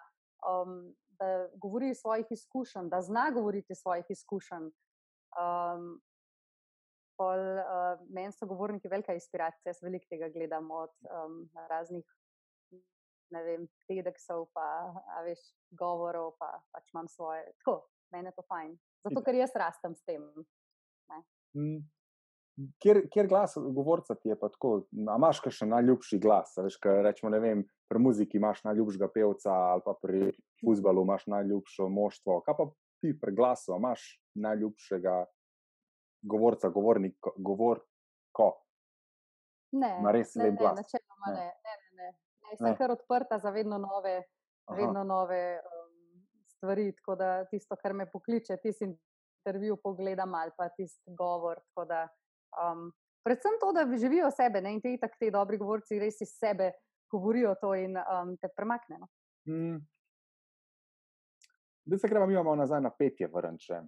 [0.45, 4.69] um, da govori iz svojih izkušenj, da zna govoriti iz svojih izkušenj.
[5.35, 5.87] Um,
[7.17, 12.05] pol, uh, meni so govorniki velika inspiracija, jaz veliko tega gledam od um, raznih.
[13.33, 14.65] Ne vem, TEDxov, pa
[15.25, 15.41] veš,
[15.73, 17.41] govorov, pa pač imam svoje.
[17.59, 17.79] Tako,
[18.13, 18.75] meni je to fajn.
[19.07, 20.23] Zato, ker jaz rastem s tem.
[21.57, 21.81] Mm.
[22.79, 24.85] Kjer, kjer glas govorca ti je pa tako?
[25.11, 26.53] A imaš še najljubši glas?
[26.61, 30.21] Veš, kaj rečemo, ne vem, pri muziki imaš najljubšega pevca, ali pa pri
[30.61, 32.39] futbalu imaš najljubšo moštvo.
[32.45, 32.69] Kaj pa
[33.03, 34.05] ti pri glasu, imaš
[34.39, 35.17] najljubšega
[36.25, 38.47] govorca, govornik, govorko?
[39.71, 40.77] Ne, Ima res ne, lep ne, glas.
[40.79, 41.33] načeloma Ne.
[41.33, 41.45] ne.
[41.45, 42.11] ne, ne, ne.
[42.51, 42.75] ne sem Ne.
[42.77, 44.23] kar odprta za vedno nove,
[44.65, 44.77] Aha.
[44.77, 45.95] vedno nove um,
[46.47, 46.91] stvari.
[46.95, 51.59] Tako da tisto, kar me pokliče, tisti intervju pogledam ali pa tisti govor.
[51.87, 52.07] Da,
[52.61, 52.91] um,
[53.23, 54.73] predvsem to, da živijo sebe ne?
[54.73, 56.71] in te itak ti dobri govorci res iz sebe
[57.11, 58.97] govorijo to in um, te premakne.
[58.99, 59.07] No?
[59.47, 59.77] Mm.
[61.85, 63.81] Zdaj se gremo mi malo nazaj na petje, vrnče.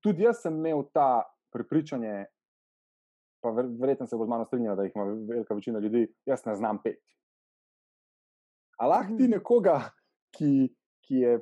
[0.00, 2.26] Tudi jaz sem imel ta prepričanje,
[3.40, 6.44] pa ver, verjetno se bo z mano strinjala, da jih ima velika večina ljudi, jaz
[6.46, 7.16] ne znam peti.
[8.78, 9.30] A lahko ti Mhm.
[9.30, 9.90] nekoga,
[10.32, 11.40] ki, ki, je,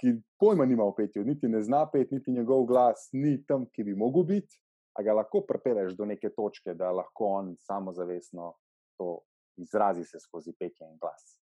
[0.00, 3.84] ki pojma nima o petju, niti ne zna peti, niti njegov glas ni tam, ki
[3.84, 4.60] bi mogel biti.
[4.98, 8.54] a ga lahko pripeleš do neke točke, da lahko on samozavestno
[8.98, 9.20] to
[9.56, 11.38] izrazi se skozi petje in glas.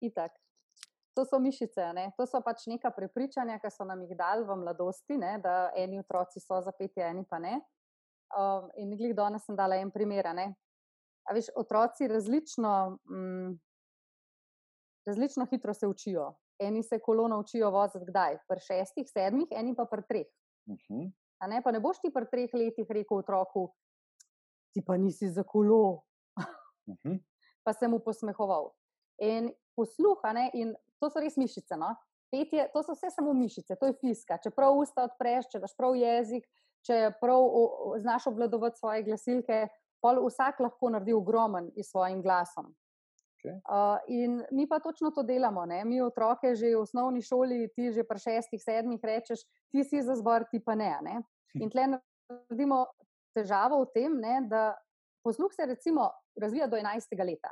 [0.00, 0.41] Itak.
[1.14, 2.12] To so mišice, ne?
[2.16, 5.36] to so pač neka prepričanja, ki so nam jih dali v mladosti, ne?
[5.44, 7.58] da eni otroci so za petje, eni pa ne.
[8.32, 10.24] Um, in glih danes sem dala en primer.
[10.32, 13.50] A veš, otroci različno, mm,
[15.06, 16.30] različno hitro se učijo.
[16.58, 18.38] Eni se kolo naučijo voziti kdaj?
[18.48, 20.26] Pri šestih, sedmih, eni pa pri treh.
[20.66, 21.00] Uh Mhm.
[21.02, 21.48] -huh.
[21.48, 21.62] ne?
[21.62, 23.68] Pa ne boš ti pri treh letih rekel otroku,
[24.72, 26.02] ti pa nisi za kolo,
[26.86, 27.18] Uh -huh.
[27.64, 28.72] pa se mu posmehoval.
[29.18, 31.76] In posluh, a ne, in to so res mišice.
[31.78, 31.90] No?
[32.32, 34.38] Petje, to so vse samo mišice, to je fiska.
[34.40, 36.46] Če prav usta odpreš, če daš prav jezik,
[36.86, 39.66] če prav o, o, znaš obvladovati svoje glasilke,
[40.02, 42.72] pol vsak lahko naredi ogromen s svojim glasom.
[43.42, 43.58] Okay.
[43.66, 45.66] Uh, in mi pa točno to delamo.
[45.66, 45.82] Ne?
[45.84, 49.42] Mi otroke že v osnovni šoli, ti že pri šestih, sedmih rečeš,
[49.74, 50.94] ti si za zbor, ti pa ne.
[51.02, 51.16] ne?
[51.58, 52.86] In tle naredimo
[53.34, 54.72] težavo v tem, ne, da
[55.26, 57.18] posluh se recimo razvija do 11.
[57.26, 57.50] leta.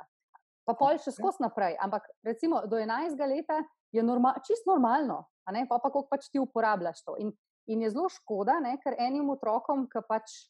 [0.71, 3.19] Pa pol še skozi naprej, ampak recimo do 11.
[3.27, 3.59] leta
[3.91, 7.17] je norma, čist normalno, pa pa kako pač ti uporabljaš to.
[7.19, 7.33] In,
[7.67, 8.77] in je zelo škoda, ne?
[8.79, 10.47] ker enim otrokom, ki pač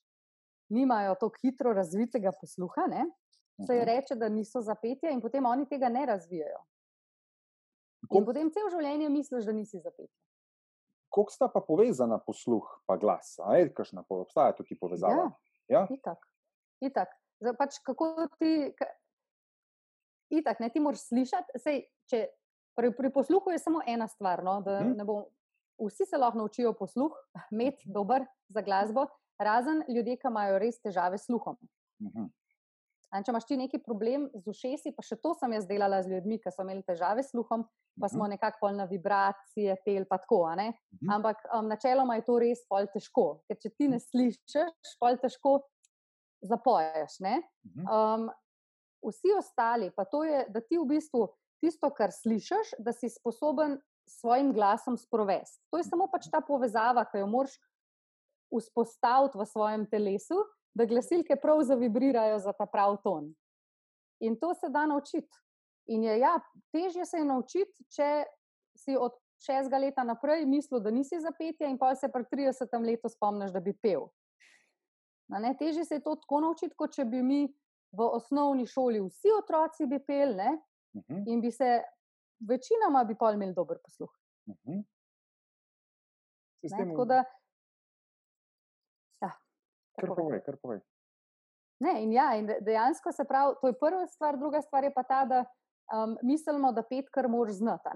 [0.70, 3.08] nimajo tako hitro razvitega posluha, ne?
[3.66, 6.62] se je reče, da niso zapetje in potem oni tega ne razvijajo.
[8.18, 10.14] In potem cel življenje misliš, da nisi zapetje.
[11.12, 13.36] Kako sta pa povezana posluh in glas?
[13.58, 15.30] Je kakšna obstaja tukaj povezava?
[15.70, 15.84] Ja.
[15.92, 16.24] Itak.
[16.82, 17.12] Itak.
[17.42, 18.72] Zdaj, pač kako ti.
[20.32, 21.60] Itak, ne, ti moraš slišati.
[21.60, 22.26] Sej, če,
[22.78, 24.44] pri, pri posluhu je samo ena stvar.
[24.44, 24.98] No, da Mhm.
[24.98, 25.26] ne bom,
[25.80, 27.12] vsi se lahko naučijo posluh,
[27.52, 29.08] imeti dober za glasbo,
[29.40, 31.58] razen ljudje, ki imajo res težave s sluhom.
[32.02, 32.30] Mhm.
[33.12, 36.08] A Če imaš ti neki problem z ušesi, pa še to sem jaz delala z
[36.14, 37.66] ljudmi, ki so imeli težave s sluhom,
[38.00, 40.48] pa smo nekako pol na vibracije, pel, pa tako.
[40.56, 41.10] Mhm.
[41.12, 45.58] Ampak um, načeloma je to res pol težko, ker če ti ne slišiš, pol težko
[46.42, 47.20] zapoješ.
[47.20, 47.42] Ne?
[47.68, 47.84] Mhm.
[47.88, 48.30] Um,
[49.06, 51.28] vsi ostali, pa to je, da ti v bistvu
[51.62, 55.62] tisto, kar slišiš, da si sposoben s svojim glasom sprovesti.
[55.72, 57.58] To je samo pač ta povezava, ki jo moraš
[58.52, 60.42] vzpostaviti v svojem telesu,
[60.74, 63.32] da glasilke prav zavibrirajo za ta prav ton.
[64.20, 65.38] In to se da naučiti.
[65.88, 66.40] In je ja,
[66.72, 68.10] težje se je naučiti, če
[68.78, 72.86] si od šestega leta naprej mislil, da nisi za petje, in pa se pri 30.
[72.86, 74.08] letu spomniš, da bi pel.
[75.32, 77.48] A Ne, težje se je to tako naučiti, kot če bi mi
[77.92, 80.58] v osnovni šoli vsi otroci bi pel ne,
[80.94, 81.24] Mhm.
[81.28, 81.82] in bi se
[82.42, 84.10] večinoma bi pol imeli dober posluh.
[84.48, 84.82] Mhm.
[86.58, 87.24] Se s Ne, tako da,
[89.22, 89.30] ja,
[89.96, 90.80] Kar povej, kar povej.
[91.80, 94.94] Ne, in ja, in de- dejansko se pravi, to je prva stvar, druga stvar je
[94.94, 95.46] pa ta, da
[95.94, 97.90] um, mislimo, da pet kar moraš znati.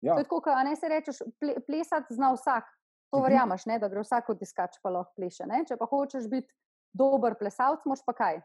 [0.00, 0.14] Ja.
[0.14, 2.64] To je tako, kot ne se rečeš, ple, plesati zna vsak.
[3.10, 3.24] To Mhm.
[3.24, 5.46] verjameš, ne, da gre vsak od diskač pa lahko pleše.
[5.46, 5.64] Ne?
[5.64, 6.50] Če pa hočeš biti
[6.92, 8.42] dober plesalec, moš pa kaj?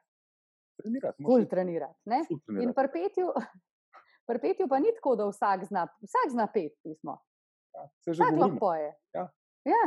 [0.83, 1.99] Trenirati, iti trenirati.
[2.05, 2.23] Ne?
[2.27, 2.75] ful In trenirati.
[2.75, 3.27] pri petju,
[4.29, 7.19] pri petju pa ni tako, da vsak zna, vsak zna pet pismo.
[7.75, 8.93] Ja, Se že Vsak lahko poje.
[9.13, 9.27] Ja.
[9.65, 9.83] ja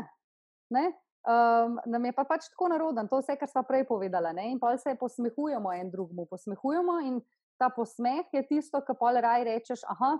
[0.70, 0.92] ne?
[1.22, 4.32] Um, nam je pa pač tako naroden, to vse, kar smo prej povedali.
[4.34, 4.50] Ne?
[4.50, 7.20] In pa se posmehujemo en drugemu, posmehujemo in
[7.60, 10.16] ta posmeh je tisto, kar pol raj rečeš, aha,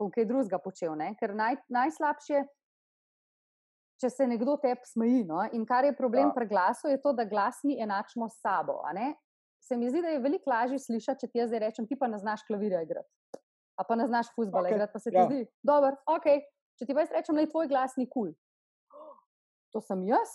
[0.00, 0.96] bom kaj drugega počel.
[0.98, 1.12] Ne?
[1.20, 2.42] Ker naj, najslabše,
[4.02, 5.22] če se nekdo tebi smeji.
[5.28, 5.44] No?
[5.54, 6.34] In kar je problem Ja.
[6.34, 8.80] pri glasu, je to, da glas mi enačimo s sabo.
[9.62, 12.08] Se mi zdi, da je veliko lažje slišati, če ti jaz zdaj rečem, ti pa
[12.10, 13.08] ne znaš klavirja igrati.
[13.78, 15.26] A pa ne znaš fuzbala okay, igrati, pa se ti ja.
[15.30, 16.26] zdi, dobro, ok.
[16.78, 18.32] Če ti pa jaz rečem, da je tvoj glas ni kul.
[18.92, 19.12] Cool.
[19.74, 20.32] To sem jaz.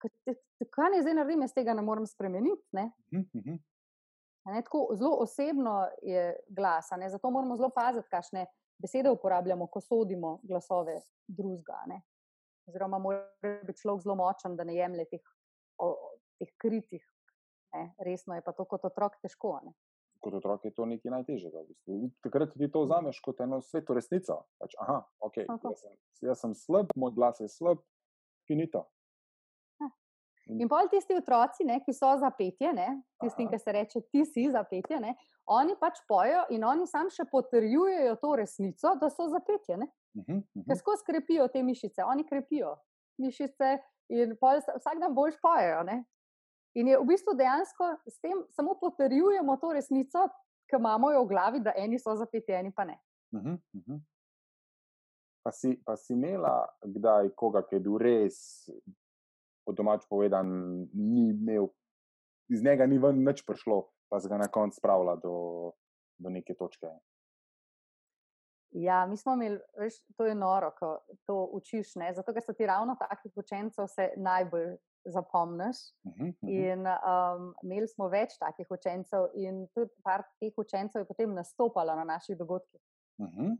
[0.00, 2.64] Kaj, naj zdaj naredim, jaz tega ne morem spremeniti.
[2.76, 2.90] Ne?
[3.12, 3.58] Mhm, mhm.
[4.48, 8.46] A Ne, tako, zelo osebno je glas, ne, zato moramo zelo paziti, kakšne
[8.80, 11.84] besede uporabljamo, ko sodimo glasove drugega.
[12.66, 13.26] Oziroma, mora
[13.66, 15.26] biti človek zelo močen, da ne jemlje teh,
[15.78, 15.90] o,
[16.40, 17.04] teh kritih.
[17.74, 17.94] Ne.
[18.04, 19.58] Resno je pa to kot otrok težko.
[19.64, 19.74] Ne.
[20.20, 21.64] Kot otrok je to nekaj najtežjega.
[21.64, 21.98] V bistvu.
[22.26, 24.42] Takrat ti to vzameš kot eno sveto resnico.
[24.60, 25.72] Pač, aha, okay, Tako.
[25.72, 27.80] jaz, sem, jaz sem slab, moj glas je slab,
[28.48, 28.84] finito.
[30.58, 32.88] In pol tisti otroci, ne, ki so za petje, ne,
[33.22, 35.14] tistim, ki se reče, ti si za petje, ne,
[35.50, 39.78] oni pač pojejo in oni sam še potrjujejo to resnico, da so za petje.
[39.78, 39.86] Ne.
[40.18, 40.64] Mhm, mhm.
[40.66, 42.74] Ker skozi krepijo te mišice, oni krepijo
[43.22, 43.76] mišice
[44.10, 45.84] in pol vsak dan boljš pojejo.
[45.86, 46.00] Ne.
[46.74, 50.28] In je v bistvu dejansko s tem samo potrjujemo to resnico,
[50.70, 53.00] ki imamo jo v glavi, da eni so za petje, eni pa ne.
[53.34, 53.98] Mhm, mhm.
[55.42, 58.68] Pa si, pa si imela kdaj koga, ki je bil res,
[59.64, 60.46] po domač povedan,
[60.94, 61.70] ni imel,
[62.52, 65.72] iz njega ni ven nič prišlo, pa si ga na koncu spravila do,
[66.18, 66.92] do neke točke.
[68.70, 72.12] Ja, mi smo imeli, veš, to je noro, ko to učiš, ne?
[72.14, 75.76] zato ker so ti ravno takih učencev se najbolj zapomniš.
[76.04, 76.72] Uh -huh, uh -huh.
[76.72, 81.94] In um, imeli smo več takih učencev, in tudi par teh učencev je potem nastopalo
[81.94, 82.80] na naših dogodkih.
[83.18, 83.56] Uh -huh.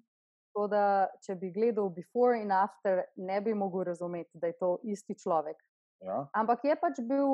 [0.51, 4.79] Tako da, če bi gledal before in after, ne bi mogel razumeti, da je to
[4.83, 5.57] isti človek.
[6.01, 6.29] Ja.
[6.33, 7.27] Ampak je pač bil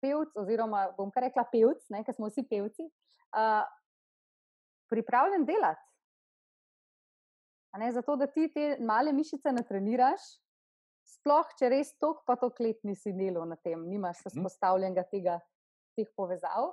[0.00, 2.86] pevc, oziroma bom kar rekla pevc, ker smo vsi pevci,
[3.36, 3.64] uh,
[4.88, 5.84] pripravljen delati.
[7.78, 10.22] Ne, zato, da ti te male mišice ne treniraš,
[11.04, 14.30] sploh če res tok pa tok let nisi delal na tem, nimaš Mhm.
[14.34, 15.40] vzpostavljenega tega,
[15.96, 16.72] teh povezav,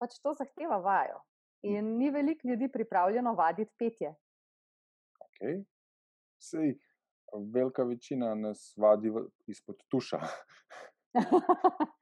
[0.00, 1.20] pač to zahteva vajo.
[1.62, 4.14] In ni veliko ljudi pripravljeno vaditi petje.
[5.20, 5.64] Okay.
[6.42, 6.74] Sej,
[7.54, 9.12] velika večina nas vadi
[9.46, 10.18] izpod tuša.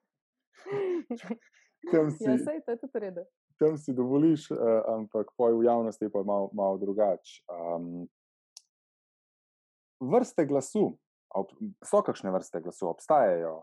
[1.93, 3.23] Tam si, ja, sej, to je tudi v redu.
[3.59, 7.45] tam si dovoliš, uh, ampak poj v javnosti je pa malo mal drugače.
[7.49, 8.09] Um,
[10.01, 10.97] vrste glasu,
[11.31, 11.51] ob,
[11.85, 13.63] so kakšne vrste glasu, obstajajo.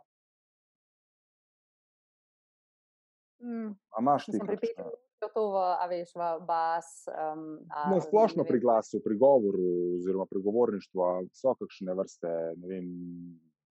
[3.42, 4.76] Mm, A imaš ti Mislim, pri kakšne?
[4.76, 6.88] petju je gotovo, a veš, v bas.
[7.08, 11.02] Um, a, Na splošno pri glasu, pri govoru, oziroma pri govorništvu,
[11.34, 12.88] so kakšne vrste, ne vem,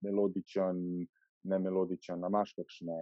[0.00, 1.06] melodičen,
[1.42, 2.98] ne melodičen, a imaš kakšne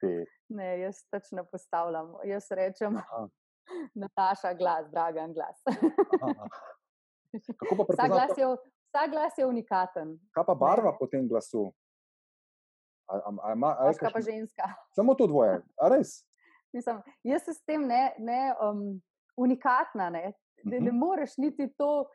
[0.00, 0.12] te.
[0.48, 2.14] Ne, jaz pač ne postavljam.
[2.24, 3.26] Jaz rečem, Aha,
[4.02, 5.60] Nataša, glas, dragan glas.
[6.22, 6.48] aha.
[7.56, 8.08] Kako pa vsak, prepoznaš?
[8.08, 8.46] glas je,
[8.96, 11.72] vsak glas je unikaten, Kaj pa barva po tem glasu?
[13.08, 13.56] A, a, a, a je
[13.92, 14.64] moška pa ženska.
[14.96, 16.24] Samo to dvoje, a res?
[16.74, 19.00] Mislim, jaz se s tem ne, ne um,
[19.36, 20.32] unikatna, ne,
[20.64, 20.98] ne, ne Mhm.
[20.98, 22.06] moreš niti to.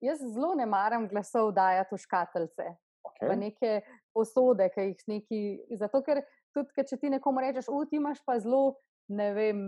[0.00, 3.36] Jaz zelo ne maram glasov dajati v škatlice, v Okay.
[3.36, 3.70] neke
[4.12, 5.40] posode, ki jih neki.
[5.78, 8.74] Zato, ker tudi, če ti nekomu rečeš, u, ti imaš pa zelo,
[9.08, 9.58] ne vem,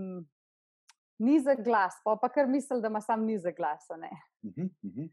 [1.20, 3.86] nizek glas, pa pa kar misli, da ima sam nizek glas.
[3.90, 4.10] a ne.
[4.42, 5.08] Uh -huh, uh -huh.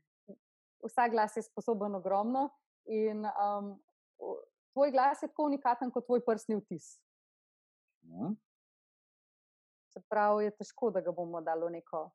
[0.83, 2.49] Vsak glas je sposoben ogromno
[2.85, 3.83] in um,
[4.73, 6.99] tvoj glas je tako unikaten kot tvoj prstni vtis.
[8.05, 8.33] Mhm.
[9.93, 12.09] Se pravi, je težko, da ga bomo dali v neko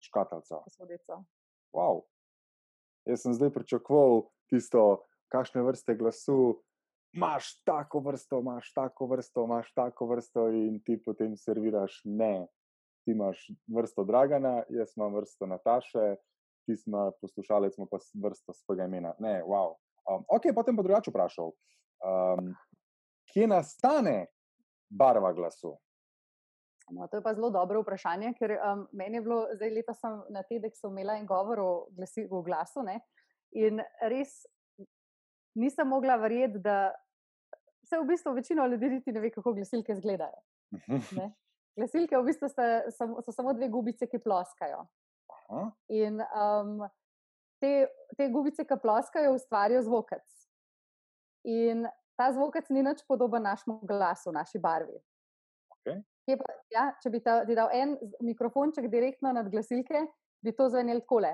[0.00, 0.62] Škatlica.
[0.64, 1.24] posodico.
[1.74, 2.06] Wow.
[3.04, 6.62] Jaz sem zdaj pričakoval tisto, kakšne vrste glasu.
[7.12, 12.02] Imáš tako vrsto, imaš tako vrsto, imaš tako vrsto, in ti potem serviraš.
[12.04, 12.48] Ne,
[13.04, 16.16] ti imaš vrsto Dragana, jaz imam vrsto Nataše,
[16.68, 19.14] ti si poslušalec, ima pa vrsto svojega imena.
[19.18, 19.76] Ne, wow.
[20.04, 21.52] Um, ok, potem pa drugače vprašal.
[22.04, 22.52] Um,
[23.32, 24.26] kje nastane
[24.90, 25.78] barva glasu?
[26.90, 30.22] No, to je pa zelo dobro vprašanje, ker um, meni je bilo, zdaj leta sem
[30.32, 33.00] na TEDxu imela en govor o, glasi, o glasu ne,
[33.52, 34.46] in res
[35.58, 36.94] nisem mogla verjeti, da
[37.84, 40.40] se v bistvu večino ljudi niti ne ve, kako glasilke izgledajo.
[41.16, 41.28] Ne.
[41.78, 44.80] Glasilke v bistvu sta, samo- so samo dve gubice, ki ploskajo.
[45.28, 46.88] Aha, In um,
[47.60, 50.24] te, te gubice, ki ploskajo, ustvarijo zvokec.
[51.48, 51.86] In
[52.18, 54.98] ta zvokec ni nič podoben našemu glasu, naši barvi.
[55.78, 56.00] Okej.
[56.28, 60.04] Kje Pa, ja, če bi ta, ti dal en mikrofonček direktno nad glasilke,
[60.44, 61.32] bi to zvenelo takole.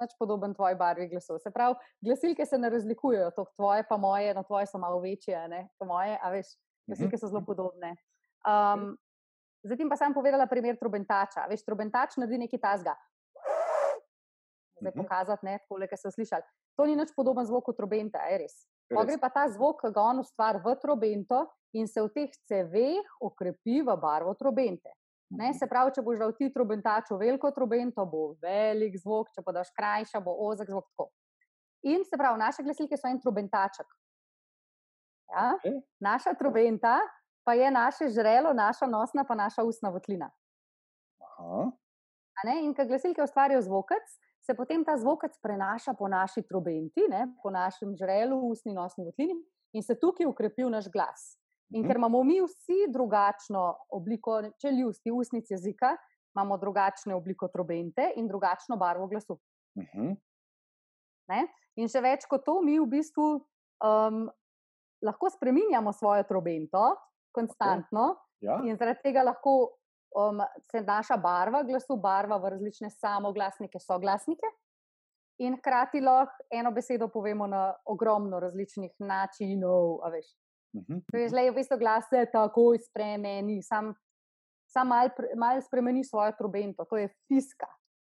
[0.00, 1.36] Nič podoben tvoji barvi glasu.
[1.42, 5.36] Se pravi, glasilke se ne razlikujejo, to tvoje, pa moje, no tvoje so malo večje,
[5.52, 6.56] ne pa moje, a veš,
[6.88, 7.92] glasilke so zelo podobne.
[8.44, 8.94] Um,
[9.64, 11.46] Zdaj ti pa sem povedala primer trobentača.
[11.48, 12.94] Veš, trobentač naredi nekaj tasga.
[14.80, 15.00] Zdaj Mhm.
[15.00, 16.42] pokazati, ne, tako le, so slišali.
[16.76, 18.66] To ni nič podoben zvoku trobenta, je res.
[18.90, 22.30] Pa gre pa ta zvok, ki ga on ustvari v trobento in se v teh
[22.44, 24.90] ceveh okrepi v barvo trobente.
[25.30, 25.58] Ne, Mhm.
[25.58, 29.70] se pravi, če boš dal ti trobentaču veliko trobento, bo velik zvok, če pa daš
[29.72, 30.84] krajša, bo ozek zvok.
[30.92, 31.10] Tako.
[31.82, 33.86] In se pravi, naše glasilke so en trobentaček.
[35.32, 35.54] Ja?
[35.56, 35.80] Okej.
[36.00, 37.00] Naša trobenta
[37.44, 40.30] pa je naše žrelo, naša nosna, pa naša ustna votlina.
[42.64, 44.02] In ko glasilke ustvarijo zvokec,
[44.46, 47.28] se potem ta zvokec prenaša po naši trobenti, ne?
[47.42, 49.34] po našem žrelu, ustni nosni votlini
[49.72, 51.38] in se tukaj ukrepi naš glas.
[51.74, 51.88] In Mhm.
[51.88, 55.96] ker imamo mi vsi drugačno obliko čeljusti, ustnic jezika,
[56.36, 59.38] imamo drugačno obliko trobente in drugačno barvo glasu.
[59.78, 60.12] mhm,
[61.28, 61.46] Ne?
[61.76, 63.24] In še več kot to, mi v bistvu
[63.80, 64.30] um,
[65.02, 66.96] lahko spremenjamo svojo trobento
[67.34, 69.52] konstantno, ja, In zaradi tega lahko
[70.14, 74.50] um, se naša barva glasu barva v različne samoglasnike, soglasnike.
[75.42, 80.04] In hkrati lahko eno besedo povemo na ogromno različnih načinov.
[80.04, 80.26] a veš.
[80.76, 83.94] mhm, Veš, le, v bistvu glas se takoj spremeni, sam,
[84.66, 87.66] sam malo mal spremeni svojo trobento, to je fiska.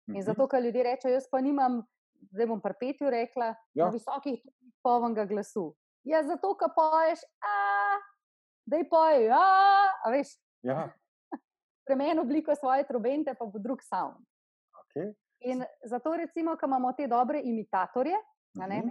[0.09, 0.27] In mhm.
[0.29, 1.83] zato, ker ljudje rečejo, jaz pa nimam,
[2.33, 3.85] zdaj bom pri petju rekla, Ja.
[3.87, 4.41] na visokih
[4.83, 5.75] polnega glasu.
[6.05, 7.55] Ja, zato, ker poješ, a,
[8.69, 9.45] da je poj, a,
[10.05, 10.89] a veš, Ja,
[11.83, 14.27] spremeni obliko svoje trobente, pa bo drug sound.
[14.85, 15.15] Okay.
[15.41, 18.91] In zato, recimo, ko imamo te dobre imitatorje, uh -huh.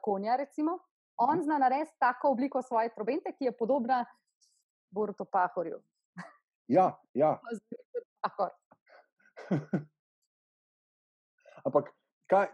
[0.00, 0.78] konja, recimo,
[1.16, 4.04] on zna narediti tako obliko svoje trobente, ki je podobna
[4.90, 5.82] Borutu Pahorju.
[6.68, 7.40] Ja, ja.
[11.64, 11.90] Ampak
[12.26, 12.48] kaj,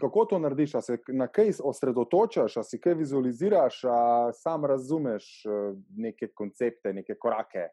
[0.00, 0.74] kako to narediš?
[0.74, 3.98] A se na kaj osredotočaš, a si kaj vizualiziraš, a
[4.32, 5.42] sam razumeš
[5.96, 7.68] neke koncepte, neke korake?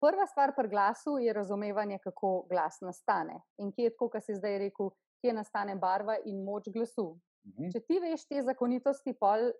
[0.00, 4.34] Prva stvar pri glasu je razumevanje, kako glas nastane in kje je tako, kot si
[4.34, 7.18] zdaj rekel, kje nastane barva in moč glasu.
[7.44, 7.72] -huh.
[7.72, 9.50] Če ti veš te zakonitosti, pol,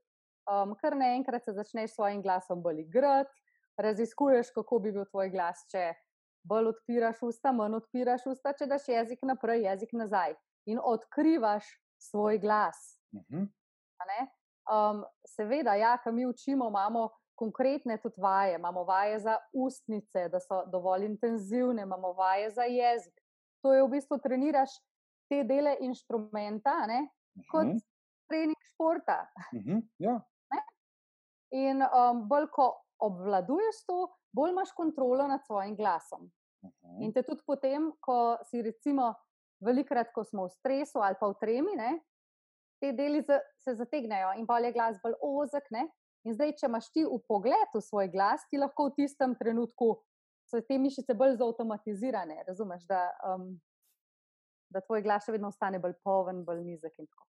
[0.51, 3.33] um, kar naenkrat se začneš s svojim glasom bolj igrati,
[3.81, 5.93] raziskuješ, kako bi bil tvoj glas, če
[6.45, 10.37] bolj odpiraš usta, manj odpiraš usta, če daš jezik naprej, jezik nazaj
[10.71, 11.65] in odkrivaš
[11.99, 13.01] svoj glas.
[13.13, 13.47] Uh -huh.
[14.71, 18.55] um, seveda, ja, ki mi učimo, imamo konkretne tudi vaje.
[18.55, 23.21] Imamo vaje za ustnice, da so dovolj intenzivne, imamo vaje za jezik.
[23.63, 24.71] To je v bistvu treniraš
[25.29, 27.09] te dele inštrumenta, ne?
[27.51, 27.81] kot uh -huh.
[28.29, 29.27] trening športa.
[29.53, 29.83] Uh -huh.
[29.99, 30.21] ja.
[31.51, 36.31] In um, bolj ko obvladuješ to, bolj imaš kontrolo nad svojim glasom.
[36.63, 37.05] Uh -huh.
[37.05, 39.15] In te tudi potem, ko si recimo
[39.61, 41.99] velikrat, ko smo v stresu ali pa v tremi, ne,
[42.81, 45.89] te deli se zategnejo in pa je glas bolj ozek, ne,
[46.29, 49.95] In zdaj, če imaš ti v pogledu svoj glas, ti lahko v tistem trenutku
[50.51, 52.43] so te mišice bolj zautomatizirane.
[52.49, 53.55] Razumeš, da, um,
[54.69, 57.27] da tvoj glas še vedno ostane bolj poven, bolj nizek in tako.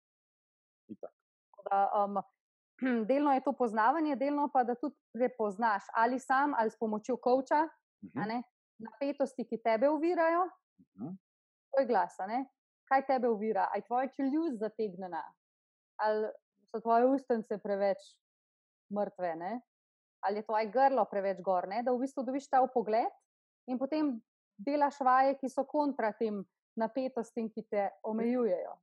[1.66, 2.22] Da, um,
[3.10, 7.64] delno je to poznavanje, delno pa da tudi prepoznaš ali sam ali s pomočjo koča
[7.66, 8.10] uh.
[8.14, 8.44] -huh.
[8.78, 11.08] napetosti, ki tebe uvirajo, uh mhm.
[11.08, 11.18] -huh.
[11.76, 12.18] Tvoj glas.
[12.90, 13.68] Kaj tebe uvira?
[13.74, 15.22] Aj tvoja čeljust zategnjena,
[16.00, 16.30] ali
[16.70, 18.04] so tvoje ustnice preveč
[18.94, 19.62] mrtve, ne?
[20.26, 21.84] ali je tvoje grlo preveč gor, ne?
[21.84, 23.12] da v bistvu dobiš ta pogled
[23.70, 24.16] in potem
[24.58, 26.42] delaš vaje, ki so kontra tem
[26.80, 28.74] napetostim, ki te omejujejo.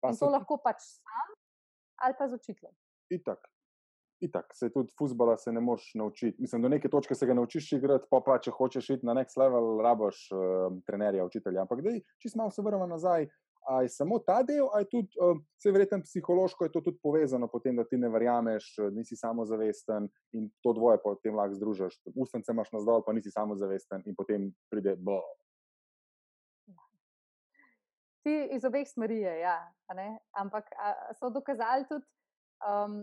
[0.00, 1.34] Pa in to lahko pač sam
[2.04, 2.76] ali pa z učiteljem.
[3.10, 3.53] Itak.
[4.24, 6.40] Itak, se tudi futbola se ne moreš naučiti.
[6.42, 9.36] Mislim, do neke točke se ga naučiš igrati, pa, pa če hočeš iti na next
[9.40, 11.66] level, raboš uh, trenerja, učitelja.
[11.66, 13.28] Ampak, da če smo se vrnili nazaj,
[13.66, 15.08] ali je samo ta del, ali tudi,
[15.58, 20.50] vse verjetno, psihološko je to tudi povezano, potem, da ti ne verjameš, nisi samozavesten in
[20.62, 21.96] to dvoje potem lahko združiš.
[22.14, 25.20] Ustnice imaš na zdol, pa nisi samozavesten in potem pride bo.
[28.24, 29.58] Ti iz obeh smeri je, ja,
[30.40, 32.06] ampak a, so dokazali tudi,
[32.64, 33.02] um,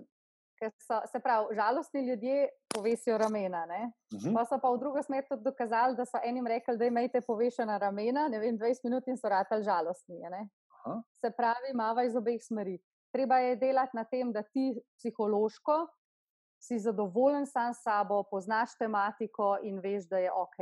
[0.69, 3.65] so, se pravi, žalostni ljudje povesijo ramena.
[3.65, 4.29] Uh mhm.
[4.29, 4.33] -huh.
[4.33, 7.77] Pa so pa v drugo smer tudi dokazali, da so enim rekli, da imate povešena
[7.77, 10.19] ramena, ne vem, 20 minut in so ratali žalostni.
[11.21, 12.79] Se pravi, mava iz obeh smeri.
[13.13, 15.87] Treba je delati na tem, da ti psihološko
[16.61, 20.59] si zadovoljen sam s sabo, poznaš tematiko in veš, da je ok.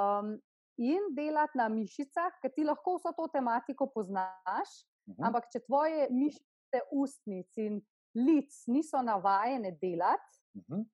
[0.00, 0.40] Um,
[0.78, 4.70] in delati na mišicah, ker ti lahko vso to tematiko poznaš,
[5.06, 5.18] uh mhm.
[5.18, 5.26] -huh.
[5.26, 7.82] ampak če tvoje mišice ustnic in
[8.14, 10.84] lic niso navajene delati, uh -huh.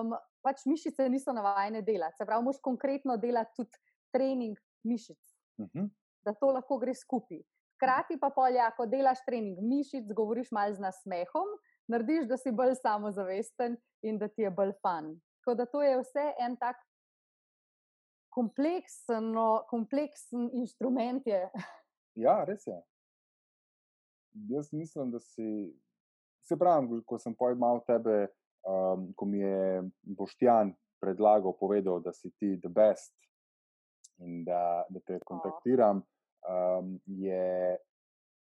[0.00, 2.16] um, pač mišice niso navajene delati.
[2.16, 3.78] Se pravi, moš konkretno delati tudi
[4.12, 5.20] trening mišic,
[5.58, 5.90] uh -huh.
[6.24, 7.42] da to lahko gre skupaj.
[7.74, 11.48] Hkrati pa polja, ko delaš trening mišic, govoriš malo z nasmehom,
[11.88, 15.20] narediš, da si bolj samozavesten in da ti je bolj fan.
[15.40, 16.76] Tako da to je vse en tak
[18.28, 19.34] kompleksen,
[19.70, 21.26] kompleksen inštrument.
[21.26, 21.50] Je.
[22.14, 22.82] Ja, res je.
[24.50, 25.74] Jaz mislim, da si
[26.44, 28.28] se pravi, ko sem pojmal tebe,
[28.68, 33.12] um, ko mi je Boštjan predlagal, povedal, da si ti the best
[34.22, 36.04] in da, da te kontaktiram,
[36.48, 37.76] um, je.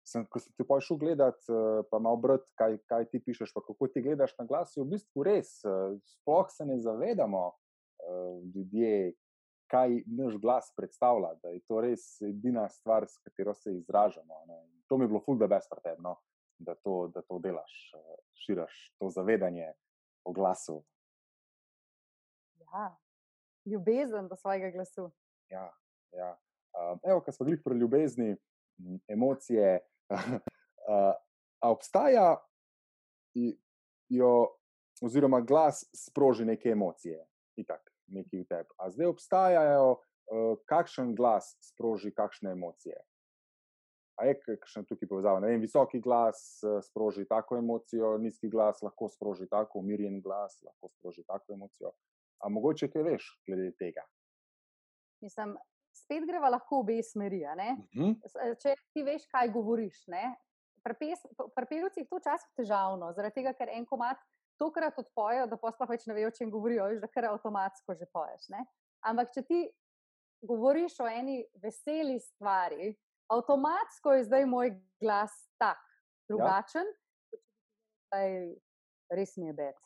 [0.02, 3.62] Sem, ko sem ti šel gledat, uh, pa malo brati, kaj, kaj ti pišeš, pa
[3.62, 5.60] kako ti gledaš na glas, je v bistvu res.
[5.62, 9.14] Uh, sploh se ne zavedamo, uh, ljudje,
[9.70, 14.42] kaj naš glas predstavlja, da je to res edina stvar, s katero se izražamo.
[14.50, 14.58] Ne.
[14.90, 16.18] To mi je bilo fuldo best pretebno
[16.62, 19.72] da to, da to delaš, eh, širiš to zavedanje
[20.24, 20.82] o glasu.
[22.60, 22.96] Ja,
[23.66, 25.10] ljubezen do svojega glasu.
[25.48, 25.72] Ja,
[26.12, 26.38] ja.
[26.72, 28.36] Um, evo, kar smo bili pri ljubezni,
[29.08, 29.80] emocije.
[30.88, 31.14] uh,
[31.62, 32.36] obstaja,
[34.08, 34.48] jo,
[35.02, 38.68] oziroma glas sproži neke emocije, itak, neki v tebi.
[38.76, 42.96] A zdaj obstajajo, uh, kakšen glas sproži kakšne emocije.
[44.22, 45.40] Je kakšen tukaj povezava?
[45.42, 50.60] Ne vem, visoki glas eh, sproži tako emocijo, nizki glas lahko sproži tako, umirjen glas
[50.62, 51.92] lahko sproži tako emocijo.
[52.42, 54.04] A mogoče kaj veš glede tega?
[55.22, 55.56] Mislim,
[55.94, 57.42] spet greva lahko v obe smeri.
[57.44, 58.12] Uh mhm.
[58.12, 58.56] -huh.
[58.62, 60.04] Če ti veš, kaj govoriš.
[60.82, 60.94] Pri
[61.68, 64.18] pevcih je to včasih težavno, zaradi tega, ker en komat
[64.58, 68.06] tokrat odpojo, da pa sploh več ne vejo, o čem govorijo, že kar avtomatsko že
[68.12, 68.48] poješ.
[68.48, 68.66] Ne?
[69.00, 69.60] Ampak, če ti
[70.42, 72.92] govoriš o eni veseli stvari,
[73.36, 75.80] avtomatsko je zdaj moj glas tak,
[76.28, 76.86] drugačen.
[78.12, 78.28] Ja.
[79.12, 79.76] Res mi je bed,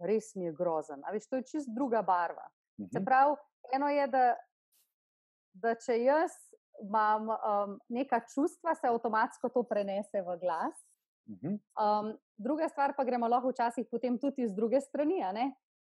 [0.00, 1.04] res mi je grozen.
[1.04, 2.48] A veš, to je čist druga barva.
[2.80, 2.90] Mhm.
[2.92, 3.36] Se pravi,
[3.76, 4.24] eno je, da,
[5.62, 6.36] da če jaz
[6.82, 10.76] imam um, neka čustva, se avtomatsko to prenese v glas.
[11.28, 11.56] Mhm.
[11.80, 15.22] Um, druga stvar pa gremo lahko včasih potem tudi iz druge strani.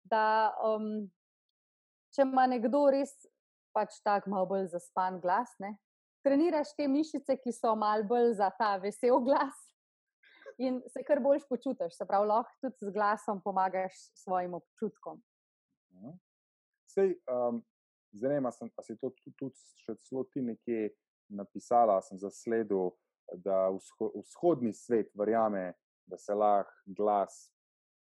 [0.03, 1.07] Da, um,
[2.14, 3.14] če ima nekdo res
[3.74, 5.76] pač tako malo bolj zaspan glas, ne?
[6.24, 9.60] Treniraš te mišice, ki so malo bolj za ta vesel glas.
[10.62, 15.22] In se kar boljš počutiš, se pravi, lahko tudi z glasom pomagaš svojim občutkom.
[16.94, 17.64] Sej, um,
[18.14, 19.56] zanima se, ali si to tudi
[19.86, 20.92] še celo ti nekje
[21.34, 22.94] napisala, sem zasledil,
[23.42, 25.72] da vzho, vzhodni svet verjame,
[26.06, 27.48] da se lahko glas,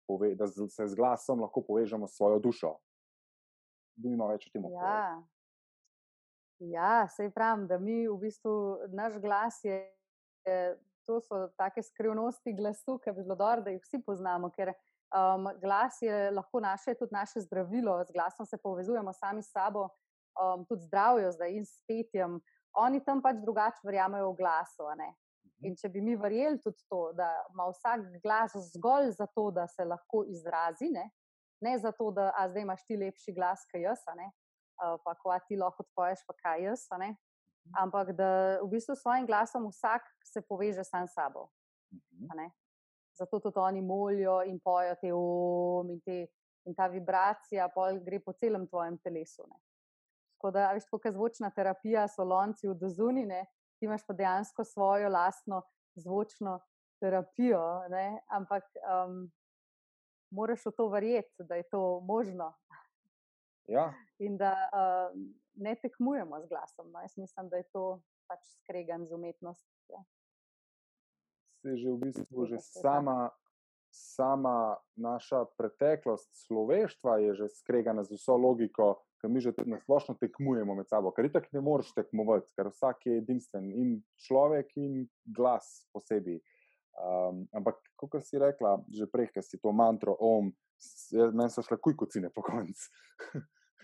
[0.07, 2.73] pove, da se z glasom lahko povežemo s svojo dušo.
[3.95, 4.67] Dvima več o tem.
[4.73, 5.21] Ja.
[6.69, 8.53] Ja, sej pravim, da mi v bistvu
[8.93, 9.81] naš glas je.
[11.09, 15.47] To so take skrivnosti glasu, ki bi bilo dobro, da jih vsi poznamo, ker um,
[15.61, 19.87] glas je lahko naše, tudi naše zdravilo, z glasom se povezujemo sami s sabo,
[20.37, 22.37] um, tudi zdravijo zdaj in s petjem.
[22.77, 24.83] Oni tam pač drugače verjamejo v glasu.
[24.93, 25.09] Mhm.
[25.67, 29.85] In če bi mi verjeli tudi to, da ima vsak glas zgolj zato, da se
[29.85, 31.09] lahko izrazi, ne,
[31.61, 34.29] ne zato, da zdaj imaš ti lepši glas, kot jaz, uh,
[35.03, 36.87] pa ko ti lahko odpoješ, pa kaj jaz.
[36.91, 37.15] Mhm.
[37.83, 41.49] Ampak da v bistvu s svojim glasom vsak se poveže sam s sabo.
[41.93, 42.49] Mhm.
[43.19, 46.27] Zato tudi oni molijo in pojo te um in, te,
[46.65, 47.69] in ta vibracija
[48.05, 49.43] gre po celem tvojem telesu.
[49.47, 49.59] Ne.
[50.41, 53.45] Tako da, veš, kot zvočna terapija, so lonci v dozunine,
[53.77, 55.61] ti imaš pa dejansko svojo lastno
[55.95, 56.59] zvočno
[56.99, 57.61] terapijo.
[57.89, 58.21] Ne?
[58.27, 59.31] Ampak um,
[60.31, 62.53] moraš v to verjeti, da je to možno.
[63.67, 63.91] Ja.
[64.19, 65.11] In da uh,
[65.55, 66.91] ne tekmujemo z glasom.
[66.91, 67.01] No?
[67.01, 70.03] Jaz mislim, da je to pač skregan z umetnostjo.
[71.61, 73.29] Se že v bistvu že sama,
[73.93, 80.17] sama naša preteklost človeštva je že skregana z vso logiko ker mi že na splošno
[80.17, 85.05] tekmujemo med sabo, ker itak ne moreš tekmovati, ker vsak je edinstven in človek in
[85.29, 86.41] glas posebej.
[87.01, 90.51] Um, ampak, kot si rekla, že prej, ker si to mantro om,
[91.33, 92.89] meni so šle kujkocine po koncu.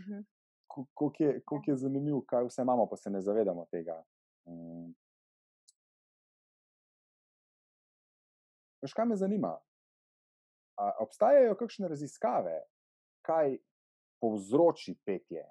[0.01, 0.25] Mhm.
[0.77, 3.95] Kako je, je zanimivo, kaj vse imamo, pa se ne zavedamo tega.
[4.45, 4.91] Um,
[8.81, 9.55] Veš, kaj me zanima?
[10.77, 12.59] A, obstajajo kakšne raziskave,
[13.25, 13.57] kaj
[14.21, 15.43] povzroči petje.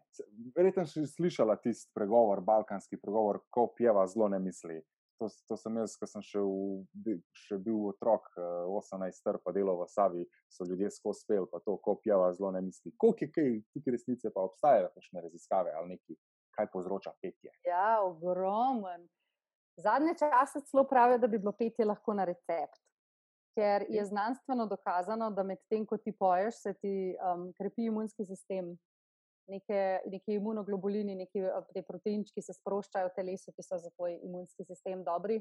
[0.56, 4.78] Verjetno si slišala tisti pregovor, balkanski pregovor, ko pjeva zelo ne misli.
[5.16, 6.42] To, to sem jaz, ko sem še,
[7.04, 11.46] v, še bil otrok, 18 eh, str, pa delo v Savi, so ljudje skozi spel,
[11.48, 12.92] pa to, ko pjeva zelo ne misli.
[13.00, 16.18] Koliko je kaj, tukaj resnice pa obstajajo, kakšne raziskave ali neki,
[16.58, 17.54] kaj povzroča petje?
[17.64, 19.08] Ja, ogromen.
[19.80, 22.84] Zadnje čase celo pravijo, da bi bilo petje lahko na recept
[23.56, 28.74] ker je znanstveno dokazano, da medtem ko ti poješ, se ti um, krepi imunski sistem.
[29.47, 34.66] Neke, neke imunoglobulini, neki te proteinčki se sproščajo v telesu, ki so za tvoj imunski
[34.66, 35.38] sistem dobri.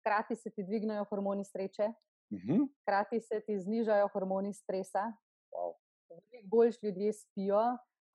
[0.00, 1.92] Hkrati se ti dvignejo hormoni sreče,
[2.34, 2.64] mhm.
[2.82, 5.12] hkrati se ti znižajo hormoni stresa.
[5.54, 5.76] Wow.
[6.50, 7.62] Boljš ljudje spijo.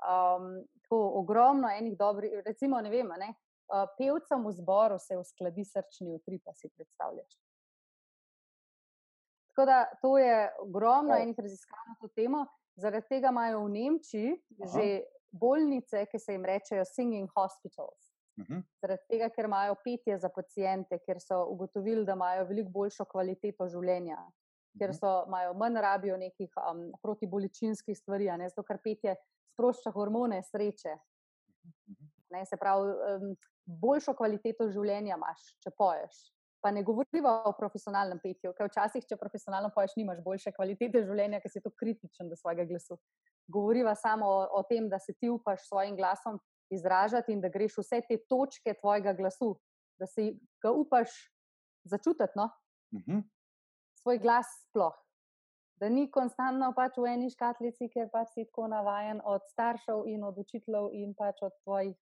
[0.01, 3.27] Um, tako ogromno enih dobrih, recimo, ne vem, ne,
[3.69, 7.37] uh, pevcem v zboru se uskladi srčni utrip, pa si predstavljaš.
[9.51, 12.45] Tako da to je ogromno enih raziskav na to temo.
[12.75, 14.69] Zaradi tega imajo v Nemčiji Aha.
[14.73, 18.11] že bolnice, ki se jim rečejo singing hospitals.
[18.37, 18.53] Uh mhm.
[18.53, 18.63] -huh.
[18.81, 23.67] Zaradi tega, ker imajo petje za pacijente, ker so ugotovili, da imajo veliko boljšo kvaliteto
[23.67, 24.79] življenja, uh -huh.
[24.79, 24.97] ker mhm.
[24.97, 29.15] so, imajo manj rabijo nekih um, protiboličinskih stvari, ne zato, ker petje
[29.53, 30.93] sprošča hormone sreče.
[30.93, 32.09] Uh mhm, -huh.
[32.29, 36.21] ne, se pravi, um, boljšo kvaliteto življenja imaš, če poješ.
[36.61, 41.39] Pa ne govorimo o profesionalnem petju, ker včasih, če profesionalno poješ, nimaš boljše kvalitete življenja,
[41.41, 42.99] ker si to kritičen do svojega glasu.
[43.47, 46.39] Govoriva samo o, o tem, da se ti upaš svojim glasom
[46.71, 49.55] izražati in da greš vse te točke tvojega glasu,
[49.99, 51.09] da si ga upaš
[51.83, 52.43] začutiti, no?
[52.45, 53.17] uh mhm.
[53.17, 53.23] -huh.
[54.01, 54.97] svoj glas sploh.
[55.75, 60.23] Da ni konstantno pač v eni škatlici, ker pač si tako navaden od staršev in
[60.23, 61.97] od učiteljev in pač od tvojih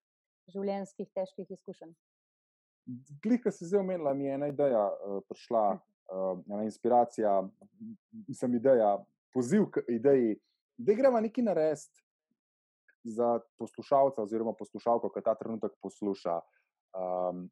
[0.51, 1.93] življenjskih težkih izkušenj.
[3.23, 7.49] Glika si zdaj omenila, mi je ena ideja uh, prišla, uh, ena inspiracija,
[8.33, 8.97] sem ideja,
[9.33, 10.39] poziv k ideji,
[10.79, 12.03] da gremo nekaj narediti
[13.03, 16.39] za poslušalca oziroma poslušalko, ki ta trenutek posluša.
[16.95, 17.49] Um,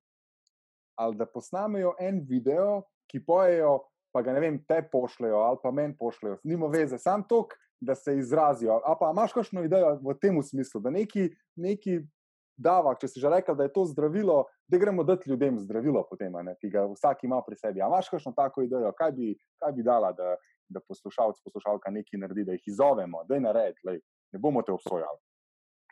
[0.98, 3.80] ali da posnamejo en video, ki pojejo,
[4.12, 7.96] pa ga ne vem, te pošljajo ali pa meni pošljajo, nima veze, sam tok, da
[7.96, 8.80] se izrazijo.
[8.86, 12.00] A pa imaš kakšno idejo v tem smislu, da neki, neki
[12.58, 16.34] davak, če si že rekel, da je to zdravilo, da gremo dati ljudem zdravilo, potem,
[16.44, 17.82] ne, ki ga vsak ima pri sebi.
[17.82, 20.36] A imaš kakšno tako idejo, kaj bi, kaj bi dala, da,
[20.70, 24.02] da poslušalec, poslušalka nekaj naredi, da jih izzovemo, da je nared, lej,
[24.32, 25.20] ne bomo te obsojali.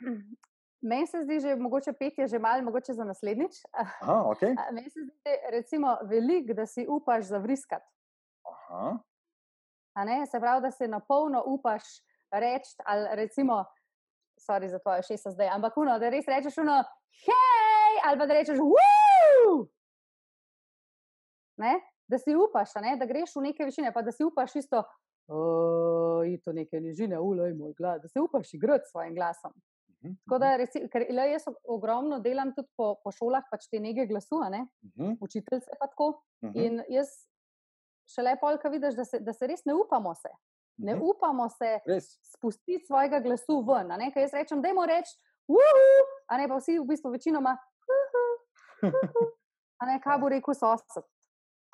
[0.90, 3.56] Meni se zdi, že mogoče pet je že malo, mogoče za naslednjič.
[3.72, 4.56] Aha, okay.
[4.76, 7.86] Meni se zdi, recimo, velik, da si upaš zavriskati.
[8.46, 8.98] Aha.
[10.32, 11.84] Se pravi, da se na polno upaš
[12.32, 13.64] reči, ali recimo,
[14.38, 16.84] sorry za tvoje šest zdaj, ampak uno, da res rečeš uno,
[17.26, 18.60] hej, ali pa da rečeš!
[21.58, 21.80] Ne?
[22.08, 22.97] Da si upaš, ne?
[22.99, 24.84] da greš v neke višine, pa da si upaš isto,
[26.26, 29.56] in to neke nižine, ulej moj glas, da si upaš igrati s svojim glasom.
[30.26, 34.06] Tako da, reci, ker le, jaz ogromno delam tudi po, po šolah, pač te nege
[34.10, 34.62] glasu, ne?
[34.62, 35.18] uh -huh.
[35.22, 36.08] učiteljice pa tako.
[36.41, 36.66] Uh -huh.
[36.66, 37.10] In jaz
[38.14, 40.30] še lepo, ko vidiš, da se, da se res ne upamo se.
[40.78, 41.10] Ne uh -huh.
[41.10, 42.20] upamo se Res.
[42.22, 44.12] spustiti svojega glasu ven.
[44.14, 45.88] Ker jaz rečem, da je reči, uhu,
[46.28, 47.58] a ne pa vsi v bistvu večinoma.
[47.95, 48.24] uhu,
[48.93, 49.26] uhu.
[49.80, 51.03] A ne, kaj bo rekel sosed,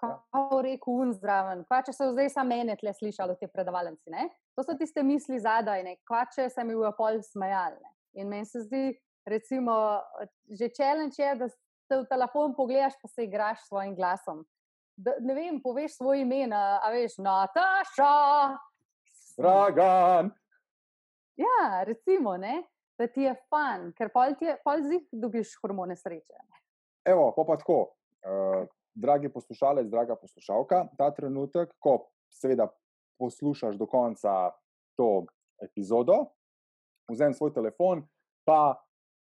[0.02, 1.64] kaj bo rekel un zraven.
[1.70, 4.10] Kva, če so zdaj samo mene tle slišali, te predavalci.
[4.14, 4.28] Ne?
[4.58, 5.98] To so tiste misli zadaj, ne?
[6.08, 7.78] kva, če se mi v pol smejali.
[7.82, 7.94] Ne?
[8.22, 8.96] In meni se zdi,
[9.30, 9.76] recimo,
[10.50, 14.44] že challenge je, da se v telefon pogledaš, pa se igraš s svojim glasom.
[14.98, 18.12] Da, ne vem, poveš svoj ime, a veš, Nataša.
[19.40, 20.34] Dragan.
[21.40, 22.62] Ja, recimo, ne?
[23.02, 26.38] da ti je fan, ker pol, je, pol zih dobiš hormone sreče.
[27.10, 27.78] Evo, pa, pa tako,
[28.30, 32.68] uh, dragi poslušalec, draga poslušalka, ta trenutek, ko seveda
[33.20, 34.52] poslušaš do konca
[34.98, 35.26] to
[35.62, 36.26] epizodo,
[37.12, 38.04] vzemi svoj telefon,
[38.46, 38.76] pa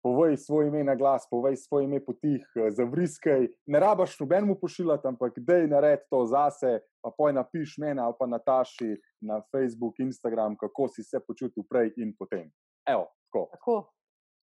[0.03, 3.49] povej svoj ime na glas, povej svoj ime potih, zavriskaj.
[3.67, 8.27] Ne rabaš nobenemu pošiljati, ampak dej naredi to zase, pa poj napiš meni ali pa
[8.27, 12.51] Nataši na Facebook, Instagram, kako si se počutil prej in potem.
[12.89, 13.49] Evo, tako.
[13.53, 13.77] Tako,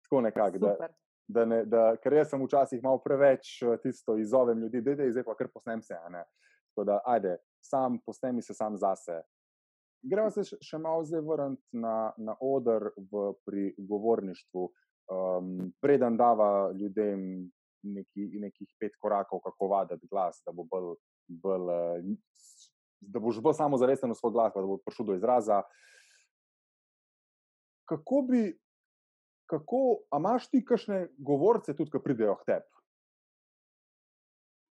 [0.04, 0.58] Tako nekako.
[0.58, 0.88] Da.
[1.28, 5.12] Da ne, da, ker jaz sem včasih malo preveč eh, tisto izzovem ljudi, da je
[5.12, 5.98] zdaj pa kar posnem se.
[5.98, 9.22] Tako da, ajde, sam posnemi se sam zase.
[10.04, 14.70] Gremo se še- malo zdaj vrniti na, na oder v, pri govorništvu.
[15.08, 17.50] Um, preden dava ljudem
[17.84, 20.96] neki, nekih pet korakov, kako vaditi glas, da, bo bolj,
[21.28, 22.10] bolj, eh,
[23.02, 25.62] da boš bolj samozavesten v svoj glas, da bo prišel do izraza.
[27.88, 28.42] Kako bi,
[29.48, 32.70] kako, a imaš ti kakšne govorce tudi, ki pridejo k tebi?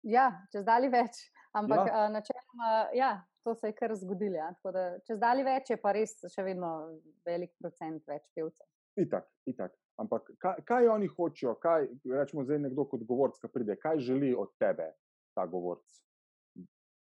[0.04, 1.30] Ja, čez dali več.
[1.54, 1.94] Ampak Ja.
[1.94, 2.08] ja.
[2.10, 3.10] načeloma, ja,
[3.44, 4.36] to se je kar zgodilo.
[4.36, 4.52] Ja.
[4.58, 8.66] Tako Da, čez dali več je pa res še vedno velik procent več pevcev.
[8.98, 9.74] Itak, itak.
[9.98, 14.32] Ampak kaj, kaj oni hočejo, kaj rečemo zdaj nekdo kot govorc, ki pride, kaj želi
[14.34, 14.90] od tebe
[15.34, 16.02] ta govorc,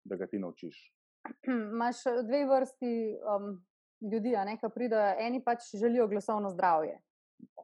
[0.04, 0.80] da ga ti naučiš?
[1.46, 2.92] Imáš dve vrsti
[3.22, 3.52] um,
[4.02, 5.14] ljudi, a ne, ki pridejo.
[5.22, 6.98] Eni pač želijo glasovno zdravje.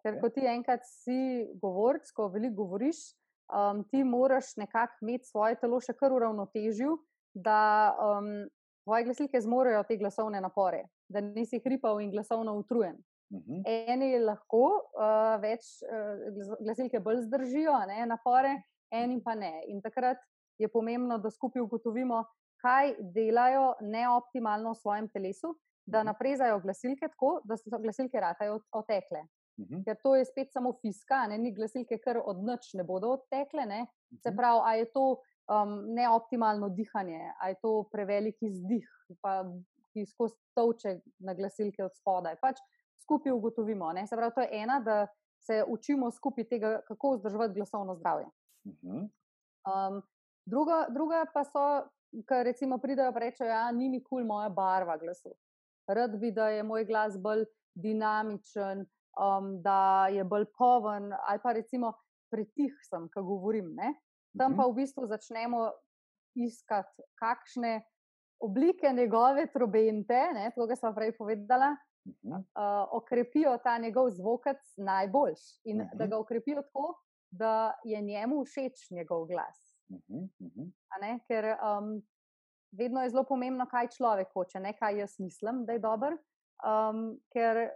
[0.02, 0.20] Ker Okej.
[0.20, 2.96] ko ti enkrat si govorc, ko veliko govoriš,
[3.50, 6.96] um, ti moraš nekako imeti svoje telo še kar uravnotežil,
[7.34, 8.30] da um,
[8.84, 12.96] tvoje glasilke zmorejo te glasovne napore, da nisi hripav in glasovno utrujen.
[13.34, 13.64] Mhm.
[13.66, 14.62] Eni lahko
[14.94, 18.54] uh, več uh, glasilke bolj zdržijo, ne, napore,
[18.94, 19.64] eni pa ne.
[19.66, 20.22] In takrat
[20.58, 22.22] je pomembno, da skupaj ugotovimo,
[22.62, 25.56] kaj delajo neoptimalno v svojem telesu,
[25.86, 26.06] da Mhm.
[26.06, 29.26] naprezajo glasilke tako, da so glasilke ratajo otekle.
[29.58, 29.84] Mhm.
[29.84, 33.66] Ker to je spet samo fiska, ne ni glasilke, ker od noč ne bodo odtekle.
[33.66, 33.86] Ne?
[34.22, 34.36] Se Mhm.
[34.36, 35.04] pravi, a je to
[35.48, 38.88] um, neoptimalno dihanje, a je to prevelik izdih,
[39.22, 39.44] pa,
[39.92, 42.36] ki skozi toče na glasilke od spodaj.
[42.40, 42.58] Pač
[43.02, 43.92] skupaj ugotovimo.
[43.92, 44.06] Ne?
[44.06, 45.06] Se pravi, to je ena, da
[45.40, 48.26] se učimo skupaj tega, kako vzdrževati glasovno zdravje.
[48.66, 48.96] Mhm.
[49.66, 50.02] Um,
[50.46, 54.48] druga, druga pa so, ki recimo pridejo in rečejo, da ni mi kul cool moja
[54.48, 55.32] barva glasu.
[55.88, 57.44] Rad bi, da je moj glas bolj
[57.74, 58.86] dinamičen,
[59.20, 61.92] um, da je bolj poven, ali pa recimo
[62.30, 63.74] pretih sem, ko govorim.
[63.74, 63.94] Ne?
[64.38, 64.56] Tam Mhm.
[64.60, 65.70] pa v bistvu začnemo
[66.36, 67.82] iskati, kakšne
[68.40, 71.70] oblike njegove trobente, ne, to, kar sem prej povedala,
[72.04, 72.42] uh,
[72.92, 75.96] okrepijo ta njegov zvokec najboljš in uh -huh.
[75.98, 76.10] da Mhm.
[76.10, 76.94] ga okrepijo tako,
[77.30, 79.76] da je njemu všeč njegov glas.
[79.90, 80.18] Mhm.
[80.40, 80.62] Mhm.
[80.92, 82.02] a Ne, ker um,
[82.72, 86.12] vedno je zelo pomembno, kaj človek hoče, ne kaj jaz mislim, da je dober.
[86.64, 87.70] Um, ker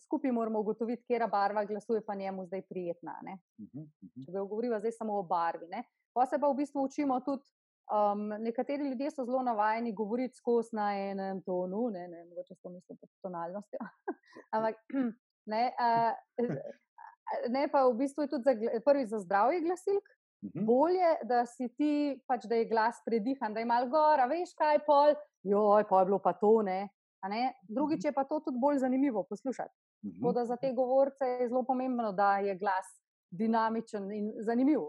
[0.00, 3.18] skupaj moramo ugotoviti, kera barva glasu je pa njemu zdaj prijetna.
[3.20, 3.38] a Ne?
[3.60, 3.80] Mhm.
[3.80, 4.24] Mhm.
[4.24, 5.66] Če govoriva zdaj samo o barvi.
[5.68, 5.84] Ne?
[6.12, 7.44] Pa se pa v bistvu učimo tudi.
[7.84, 12.60] Um, nekateri ljudje so zelo navajeni govoriti skozi na enem tonu, ne, ne mogoče s
[12.62, 13.78] to mislim pod tonalnostjo.
[14.56, 14.78] Ampak
[15.52, 16.12] ne, uh,
[17.54, 20.08] ne, pa v bistvu je tudi za, prvi za zdravje glasilk,
[20.44, 20.64] Mhm.
[20.66, 24.52] bolje, da si ti, pač, da je glas predihan, da je malo gor, a veš
[24.58, 26.88] kaj, pol, joj, pa je bilo pa to ne.
[27.28, 27.44] ne.
[27.68, 29.72] Drugič je pa to tudi bolj zanimivo poslušati.
[30.04, 30.20] Mhm.
[30.20, 32.86] Tako da za te govorce je zelo pomembno, da je glas
[33.30, 34.80] dinamičen in zanimiv.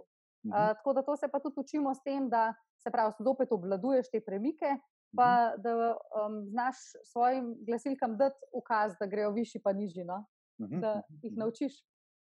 [0.46, 0.54] Mhm.
[0.54, 2.54] Uh, tako da to se pa tudi učimo s tem, da
[2.84, 4.78] se pravi, zopet obvladuješ te premike,
[5.18, 5.62] pa Mhm.
[5.62, 6.76] da um, znaš
[7.12, 10.04] svojim glasilkam dati ukaz, da grejo višji, pa nižji.
[10.04, 10.26] No?
[10.62, 11.40] Mhm, Da mhm, jih mhm.
[11.40, 11.74] naučiš,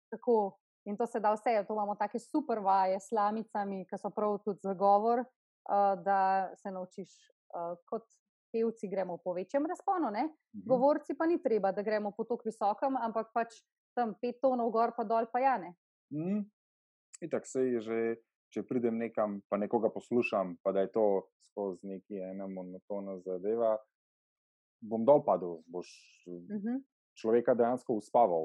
[0.09, 0.57] kako.
[0.85, 1.65] In to se da vse.
[1.67, 6.49] To imamo take super vaje s slamicami, ki so prav tudi za govor, uh, da
[6.55, 7.09] se naučiš.
[7.53, 8.03] Uh, kot
[8.51, 10.23] pevci gremo po večjem razponu, ne?
[10.55, 10.67] Mhm.
[10.67, 13.61] govorci pa ni treba, da gremo po tako visokem, ampak pač
[13.95, 15.75] tam pet tonov gor, pa dol, pa jane.
[16.13, 16.43] Mm.
[17.21, 17.99] Itak se je že,
[18.51, 21.05] če pridem nekam, pa nekoga poslušam, pa da je to
[21.51, 23.75] skozi neki ena monotona zadeva,
[24.81, 25.89] bom dol padel, boš
[26.27, 26.77] Uh -huh,
[27.17, 28.43] človeka dejansko uspaval.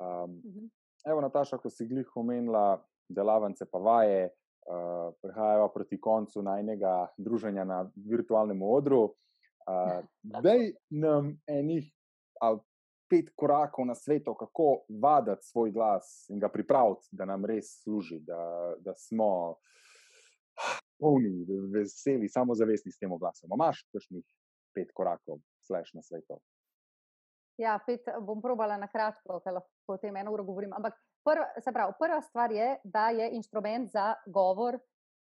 [0.00, 0.70] Um, uh -huh.
[1.06, 4.30] evo, Nataša, ko si glih omenila delavnice, pa vaje,
[4.66, 9.14] uh, prihajava proti koncu najnega druženja na virtualnem odru.
[9.68, 10.00] Uh,
[10.42, 11.88] Dej nam enih
[13.10, 18.20] pet korakov na svetu, kako vaditi svoj glas in ga pripraviti, da nam res služi,
[18.22, 19.56] da, da smo
[21.00, 23.50] polni, veseli, samozavestni s tem glasom.
[23.54, 24.24] Imaš kakšnih
[24.74, 26.38] pet korakov, slash na svetu?
[27.58, 30.72] Ja, pet bom probala na kratko, ker lahko o tem eno uro govorim.
[30.72, 30.94] Ampak
[31.24, 34.78] prva, se pravi, prva stvar je, da je inštrument za govor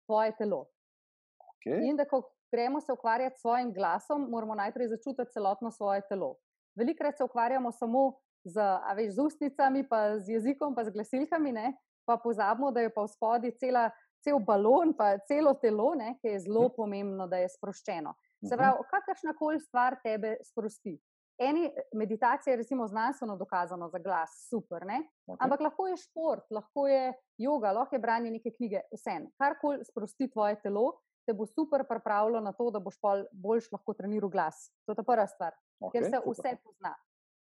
[0.07, 0.67] tvoje telo.
[1.41, 1.81] Okay.
[1.89, 2.23] In da ko
[2.53, 6.37] gremo se ukvarjati s svojim glasom, moramo najprej začutiti celotno svoje telo.
[6.79, 8.13] Velikrat se ukvarjamo samo
[8.45, 8.61] z,
[8.97, 11.73] veš, z ustnicami, pa z jezikom, pa z glasilkami, ne?
[12.07, 13.91] pa pozabimo, da je pa v spodi cela,
[14.23, 16.15] cel balon, pa celo telo, ne?
[16.23, 18.15] ki je zelo pomembno, da je sproščeno.
[18.47, 18.59] Se Mhm.
[18.61, 20.95] pravi, kakršna koli stvar tebe sprosti.
[21.39, 25.03] Eni meditacije je recimo znanstveno dokazano za glas, super, ne?
[25.27, 25.37] Okay.
[25.41, 29.19] ampak lahko je šport, lahko je yoga, lahko je branje neke knjige, vse.
[29.39, 30.93] Karkoli sprosti tvoje telo,
[31.27, 34.71] te bo super pripravilo na to, da boš pol boljš lahko treniral glas.
[34.87, 36.33] To je ta prva stvar, okay, ker se super.
[36.33, 36.95] vse pozna.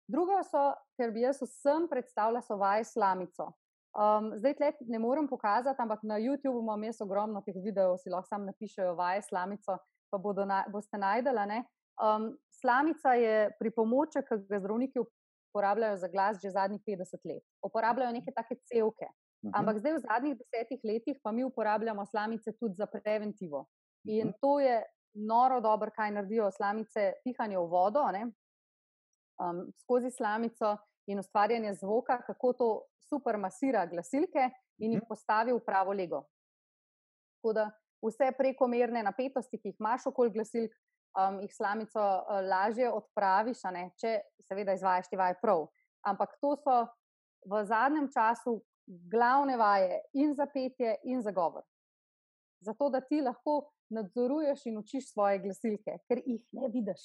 [0.09, 0.63] Drugo so,
[0.97, 3.51] ker bi jaz vsem predstavljala, so vaje slamico.
[3.93, 8.11] Um, zdaj tle ne morem pokazati, ampak na YouTubu imam jaz ogromno teh videov, si
[8.11, 9.77] lahko sam napišejo vaje slamico,
[10.11, 11.45] pa bodo na, boste najdela.
[11.47, 11.65] ne.
[12.01, 17.43] Um, slamica je pripomoček, ki ga zdravniki uporabljajo za glas že zadnjih 50 let.
[17.63, 19.07] Uporabljajo neke take cevke.
[19.45, 19.53] Mhm.
[19.55, 23.67] Ampak zdaj v zadnjih desetih letih pa mi uporabljamo slamice tudi za preventivo.
[24.05, 24.37] In Mhm.
[24.41, 24.83] to je
[25.15, 28.23] noro dobro, kaj naredijo slamice, pihanje v vodo ne,
[29.39, 30.77] um, skozi slamico
[31.07, 32.69] in ustvarjanje zvoka, kako to
[33.01, 35.09] super masira glasilke in jih Mhm.
[35.09, 36.25] postavi v pravo lego.
[37.37, 37.71] Tako da
[38.03, 40.73] vse prekomerne napetosti, ki jih imaš okoli glasilk,
[41.19, 45.67] um, jih slamico uh, lažje odpraviš, ne, če seveda izvajaš te vaje prav.
[46.09, 46.79] Ampak to so
[47.47, 51.63] v zadnjem času glavne vaje in za petje, in za govor.
[52.63, 57.03] Zato, da ti lahko nadzoruješ in učiš svoje glasilke, ker jih ne vidiš.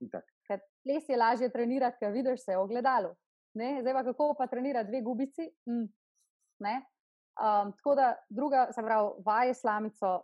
[0.00, 0.24] Itak.
[0.48, 3.14] Ker ples je lažje trenirati, ker vidiš se v ogledalu.
[3.54, 3.78] Ne?
[3.82, 5.46] Zdaj pa kako pa trenirati dve gubici?
[5.70, 5.86] Mm.
[6.64, 6.74] Ne?
[7.34, 10.20] Um, tako da druga, se pravi, vaje slamico,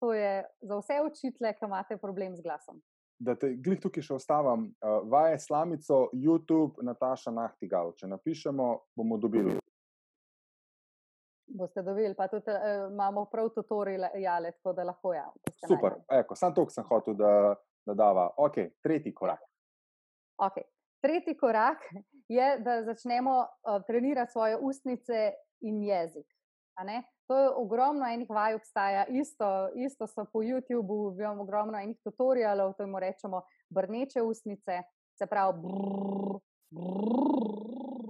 [0.00, 2.80] to je za vse učitele, ki imate problem z glasom.
[3.18, 7.92] Da te glih tukaj še ostavim, uh, vaje slamico, YouTube, Nataša Nahtigal.
[8.00, 9.58] Če napišemo, bomo dobili.
[11.50, 15.26] Boste dobili, pa tudi uh, imamo prav tutoriale, tako da lahko ja.
[15.66, 16.20] Super, našli.
[16.22, 17.54] Eko, sam to sem hotel, da,
[17.86, 18.30] da dava.
[18.40, 19.44] Ok, tretji korak.
[20.40, 20.64] Okay.
[21.04, 21.84] Tretji korak
[22.28, 26.24] je, da začnemo uh, trenirati svoje ustnice in jezik.
[27.26, 32.72] To je ogromno enih vaj, obstaja isto, isto so po YouTubu, imamo ogromno enih tutorialov,
[32.74, 34.82] to jim rečemo brneče ustnice,
[35.18, 36.40] se pravi, brrr,
[36.70, 38.00] brrr,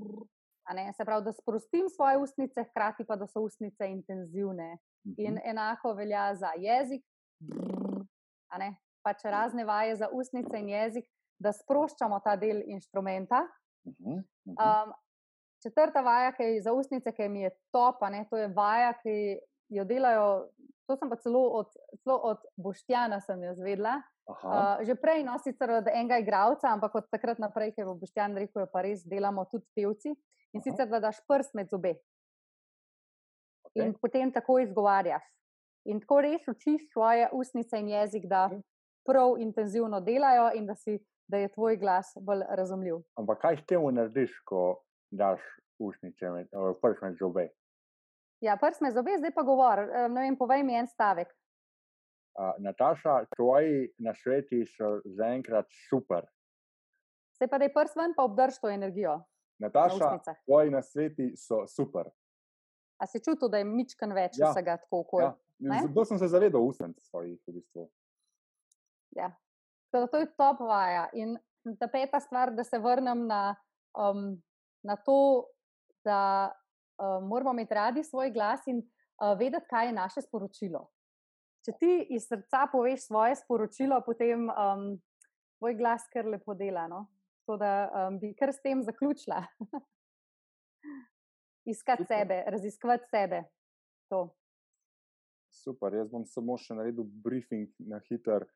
[0.75, 4.79] ne, se pravi, da sprostim svoje ustnice, hkrati pa da so ustnice intenzivne.
[5.17, 5.43] In Mhm.
[5.45, 7.05] enako velja za jezik,
[7.41, 8.05] brrr,
[8.49, 11.05] a ne, pač razne vaje za ustnice in jezik,
[11.39, 13.47] da sproščamo ta del inštrumenta.
[13.87, 14.57] Mhm, mhm.
[14.61, 14.93] Um,
[15.63, 18.93] četrta vaja, ki je za ustnice, ki mi je top, a ne, to je vaja,
[18.95, 19.39] ki
[19.71, 20.49] jo delajo.
[20.87, 21.69] To sem pa celo od,
[22.03, 24.01] celo od Boštjana sem jo zvedla.
[24.27, 27.95] Aha, Uh, že prej, no sicer od enega igralca, ampak od takrat naprej, ker je
[27.95, 30.13] Boštjan rekel, je pa res delamo tudi pevci.
[30.53, 30.63] In Aha.
[30.63, 31.95] sicer, da daš prst med zobe
[33.65, 33.83] okej.
[33.83, 35.23] in potem tako izgovarjaš.
[35.85, 38.61] In tako res učiš svoje ustnice in jezik, da Mhm.
[39.05, 42.97] prav intenzivno delajo in da, si, da je tvoj glas bolj razumljiv.
[43.17, 45.41] Ampak kaj s tem narediš, ko daš
[45.79, 46.49] ušnice, med,
[46.83, 47.49] prš med zobe?
[48.41, 49.83] Ja, prst med zobe, zdaj pa govor.
[50.09, 51.29] Ne vem, povej mi en stavek.
[52.39, 56.25] Uh, Nataša, tvoji nasveti so zaenkrat super.
[57.37, 59.19] Zdaj pa da je prst ven, pa obdrž to energijo
[59.61, 60.37] na Nataša, ustnicah.
[60.47, 62.09] tvoji nasveti so super.
[63.01, 64.53] A si čutil, da je mičkan več Ja.
[64.53, 65.23] vsega tako kot?
[65.23, 65.37] Ja.
[65.83, 67.41] Zato sem se zavedal ustnic svojih.
[67.47, 67.91] V bistvu.
[69.17, 69.33] Ja.
[69.93, 71.09] To, to je top vaja.
[71.13, 71.37] In
[71.79, 73.57] ta peta stvar, da se vrnem na,
[73.99, 74.43] um,
[74.83, 75.47] na to,
[76.05, 76.51] da
[77.01, 80.89] um, moramo imeti radi svoj glas in uh, vedeti, kaj je naše sporočilo.
[81.65, 84.87] Če ti iz srca poveš svoje sporočilo, potem um,
[85.61, 86.87] tvoj glas kar lepo dela.
[86.89, 87.07] No?
[87.41, 87.73] Tako da
[88.09, 89.43] um, bi kar s tem zaključila.
[91.71, 92.17] Iskati Super.
[92.17, 93.43] sebe, raziskovati sebe.
[94.09, 94.31] To.
[95.53, 98.47] Super, jaz bom samo še naredil briefing na hiter.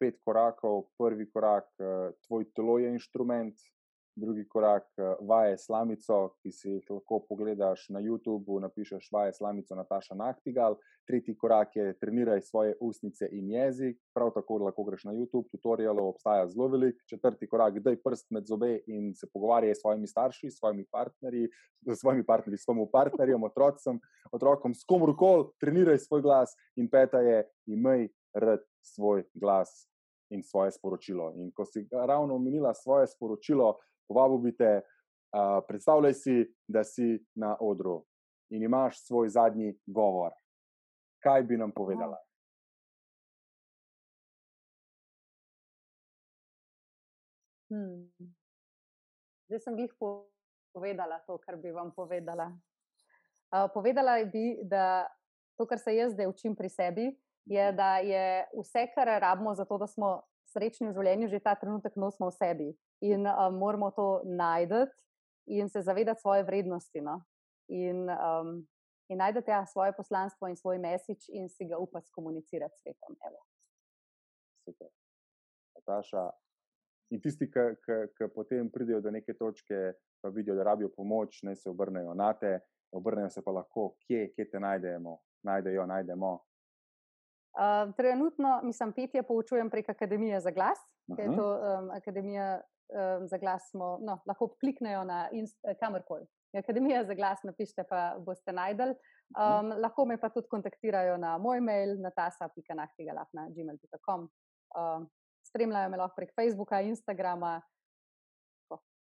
[0.00, 0.88] Pet korakov.
[0.98, 3.60] Prvi korak, eh, tvoj telo je inštrument,
[4.16, 9.74] drugi korak, eh, vaje slamico, ki si jih lahko pogledaš na YouTubu, napišeš vaje slamico
[9.74, 10.76] Nataša Nahtigal.
[11.06, 16.08] Tretji korak je treniraj svoje ustnice in jezik, prav tako lahko greš na YouTube, tutorialov
[16.08, 16.96] obstaja zelo velik.
[17.10, 21.48] Četrti korak, daj prst med zobe in se pogovarjaj s svojimi starši, s svojimi partnerji,
[21.86, 24.00] s svojimi partnerji, s svojim partnerjem, otrocem,
[24.32, 26.56] otrokom, s komorkoli, treniraj svoj glas.
[26.76, 29.90] In peta je, imej rad svoj glas
[30.30, 31.32] in svoje sporočilo.
[31.36, 33.76] In ko si ravno omenila svoje sporočilo,
[34.10, 36.36] povabil bi te, uh, predstavljaj si,
[36.66, 38.00] da si na odru
[38.50, 40.34] in imaš svoj zadnji govor.
[41.22, 42.18] Kaj bi nam povedala?
[47.70, 48.10] Hmm.
[49.46, 49.92] Zdaj sem jih
[50.74, 52.50] povedala, to, kar bi vam povedala.
[53.54, 55.06] Uh, povedala bi, da
[55.54, 57.06] to, kar se jaz zdaj učim pri sebi,
[57.46, 61.54] je, da je vse, kar rabimo za to, da smo srečni v življenju, že ta
[61.54, 62.68] trenutek nosimo v sebi.
[63.00, 64.90] In uh, moramo to najti
[65.46, 67.00] in se zavedati svoje vrednosti.
[67.00, 67.22] No?
[67.68, 68.66] In, um,
[69.08, 73.16] in najti ja, svoje poslanstvo in svoj mesič in si ga upati komunicirati s svetom.
[73.26, 73.40] Evo.
[74.64, 74.88] Super.
[75.74, 76.30] Nataša.
[77.10, 79.92] In tisti, ki potem pridejo do neke točke,
[80.22, 82.60] pa vidijo, da rabijo pomoč, naj se obrnejo na te,
[82.94, 86.32] obrnejo se pa lahko, kje, kje te najdemo, najdejo, najdemo.
[87.50, 91.22] Uh, trenutno, mislim, petje poučujem prek Akademije za glas, uh -huh.
[91.22, 91.30] Mhm.
[91.30, 92.60] je to um, Akademija
[92.92, 93.70] um, za glas.
[93.70, 95.28] Smo, no, lahko kliknejo na
[95.80, 96.26] kamorkoli.
[96.58, 98.88] Akademija za glas, napišite, pa boste najdel.
[98.88, 98.96] Um,
[99.68, 99.80] Mhm.
[99.80, 104.28] lahko me pa tudi kontaktirajo na moj mail, natasa.nahtigalaf.gmail.com.
[104.74, 105.10] Um,
[105.46, 107.62] spremljajo me lahko prek Facebooka, Instagrama.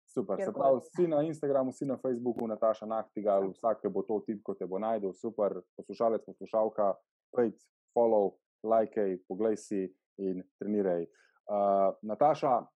[0.09, 4.21] Super, se pravi, si na Instagramu, si na Facebooku, Nataša Nahtigal, vsak, ki bo to
[4.27, 6.95] tip, ko te bo najdel, super, poslušalec, poslušalka,
[7.37, 7.55] pejt,
[7.93, 11.03] follow, like, poglej si in treniraj.
[11.51, 12.67] Uh, Nataša,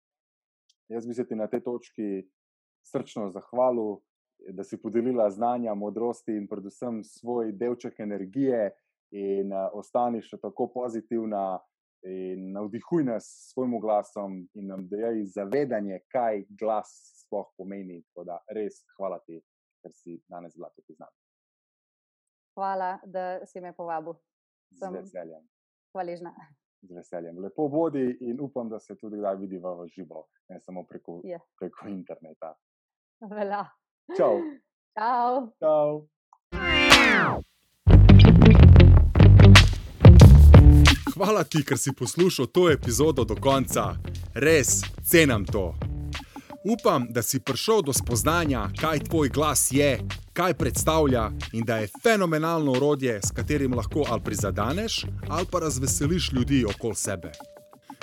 [0.90, 2.28] jaz bi se ti na tej točki
[2.86, 4.00] srčno zahvalil,
[4.52, 8.70] da si podelila znanja, modrosti in predvsem svoj delček energije
[9.10, 11.58] in uh, ostani še tako pozitivna
[12.06, 18.00] in navdihuj nas s svojim glasom in nam daj zavedanje, kaj glas sploh pomeni.
[18.08, 19.42] Tako da res hvala ti,
[19.84, 21.18] ker si danes bila tukaj z nami.
[22.56, 24.16] Hvala, da si me povabil.
[24.70, 25.44] Z Sem- veseljem.
[25.92, 26.32] Hvaležna.
[26.82, 27.38] Z veseljem.
[27.38, 31.38] Lepo bodi in upam, da se tudi kdaj vidiva v živo, ne samo preko, Je.
[31.58, 32.54] preko interneta.
[33.20, 33.66] Velja.
[34.16, 34.40] Čau.
[34.98, 35.52] Čau.
[35.60, 36.06] Čau.
[41.14, 43.92] Hvala ti, ker si poslušal to epizodo do konca.
[44.34, 45.74] Res cenim to.
[46.64, 50.00] Upam, da si prišel do spoznanja, kaj tvoj glas je,
[50.32, 56.32] kaj predstavlja in da je fenomenalno orodje, s katerim lahko ali prizadeneš ali pa razveseliš
[56.32, 57.32] ljudi okoli sebe.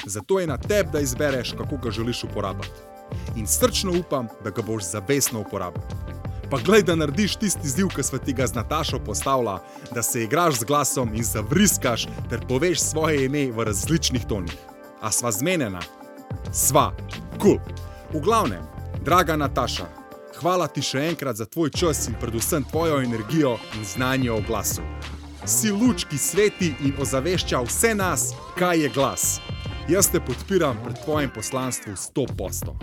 [0.06, 2.82] Zato je na tebi, da izbereš, kako ga želiš uporabljati.
[3.36, 5.86] In srčno upam, da ga boš zavestno uporabljal.
[6.52, 10.24] Pa glej, da narediš tisti ziv, ki sva ti ga z Natašo postavila, da se
[10.24, 14.58] igraš z glasom in zavriskaš ter poveš svoje ime v različnih tonih.
[15.02, 15.82] A sva zmenjena?
[16.52, 16.92] Sva,
[17.40, 17.60] kul.
[17.60, 17.87] Cool.
[18.14, 18.64] V glavnem,
[19.04, 19.86] draga Nataša,
[20.40, 24.86] hvala ti še enkrat za tvoj čas in predvsem tvojo energijo in znanje o glasu.
[25.44, 29.26] Si luč, ki sveti in ozavešča vse nas, kaj je glas.
[29.92, 32.76] Jaz te podpiram pred tvojim poslanstvom 100%.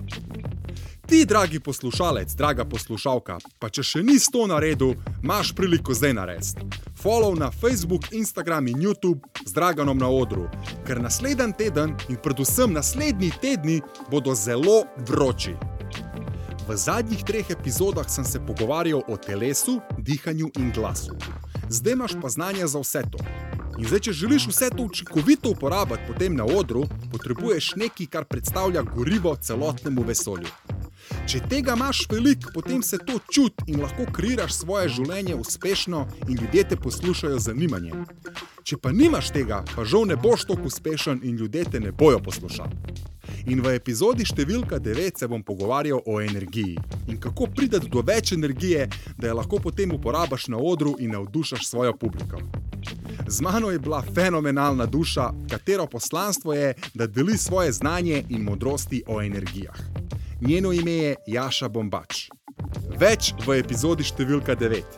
[1.09, 6.84] Ti, dragi poslušalec, draga poslušalka, pa če še nisi to naredil, imaš priliko zdaj narediti.
[7.05, 10.49] Follow na Facebook, Instagram in YouTube z Draganom na odru,
[10.87, 15.53] ker naslednji teden in predvsem naslednji tedni bodo zelo vroči.
[16.69, 21.13] V zadnjih treh epizodah sem se pogovarjal o telesu, dihanju in glasu.
[21.69, 23.21] Zdaj imaš pa znanje za vse to.
[23.79, 28.83] In zdaj, če želiš vse to učinkovito uporabiti potem na odru, potrebuješ nekaj, kar predstavlja
[28.83, 30.49] gorivo celotnemu vesolju.
[31.25, 36.37] Če tega imaš veliko, potem se to čuti in lahko kreiraš svoje življenje uspešno in
[36.37, 38.03] ljudje te poslušajo z zanimanjem.
[38.61, 42.21] Če pa nimaš tega, pa žal ne boš tako uspešen in ljudje te ne bojo
[42.21, 42.77] poslušali.
[43.49, 46.77] In v epizodi številka 9 se bom pogovarjal o energiji
[47.09, 51.65] in kako prideti do več energije, da jo lahko potem uporabiš na odru in navdušaš
[51.71, 52.43] svojo publiko.
[53.29, 59.03] Z mano je bila fenomenalna duša, katero poslanstvo je, da deli svoje znanje in modrosti
[59.09, 59.81] o energijah.
[60.47, 62.27] Njeno ime je Jaša Bombač.
[63.01, 64.97] Več v epizodi številka 9.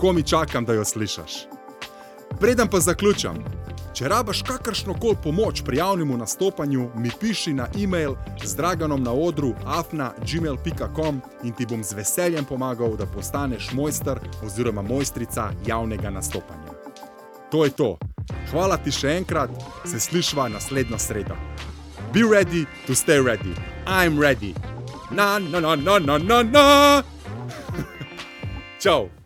[0.00, 1.34] Ko mi čakam, da jo slišiš.
[2.40, 3.36] Preden pa zaključam,
[3.92, 9.12] če rabaš kakršno koli pomoč pri javnem nastopanju, mi piši na e-mail z draganom na
[9.12, 16.72] odru afna.gmail.com in ti bom z veseljem pomagal, da postaneš mojster oziroma mojstrica javnega nastopanja.
[17.52, 17.90] To je to.
[18.54, 19.52] Hvala ti še enkrat,
[19.84, 21.36] se slišva naslednjo sredo.
[22.14, 23.52] Be ready to stay ready.
[23.84, 24.56] I'm ready.
[25.10, 27.02] Na, na, na, na, na, na, na.
[28.82, 29.17] Čau.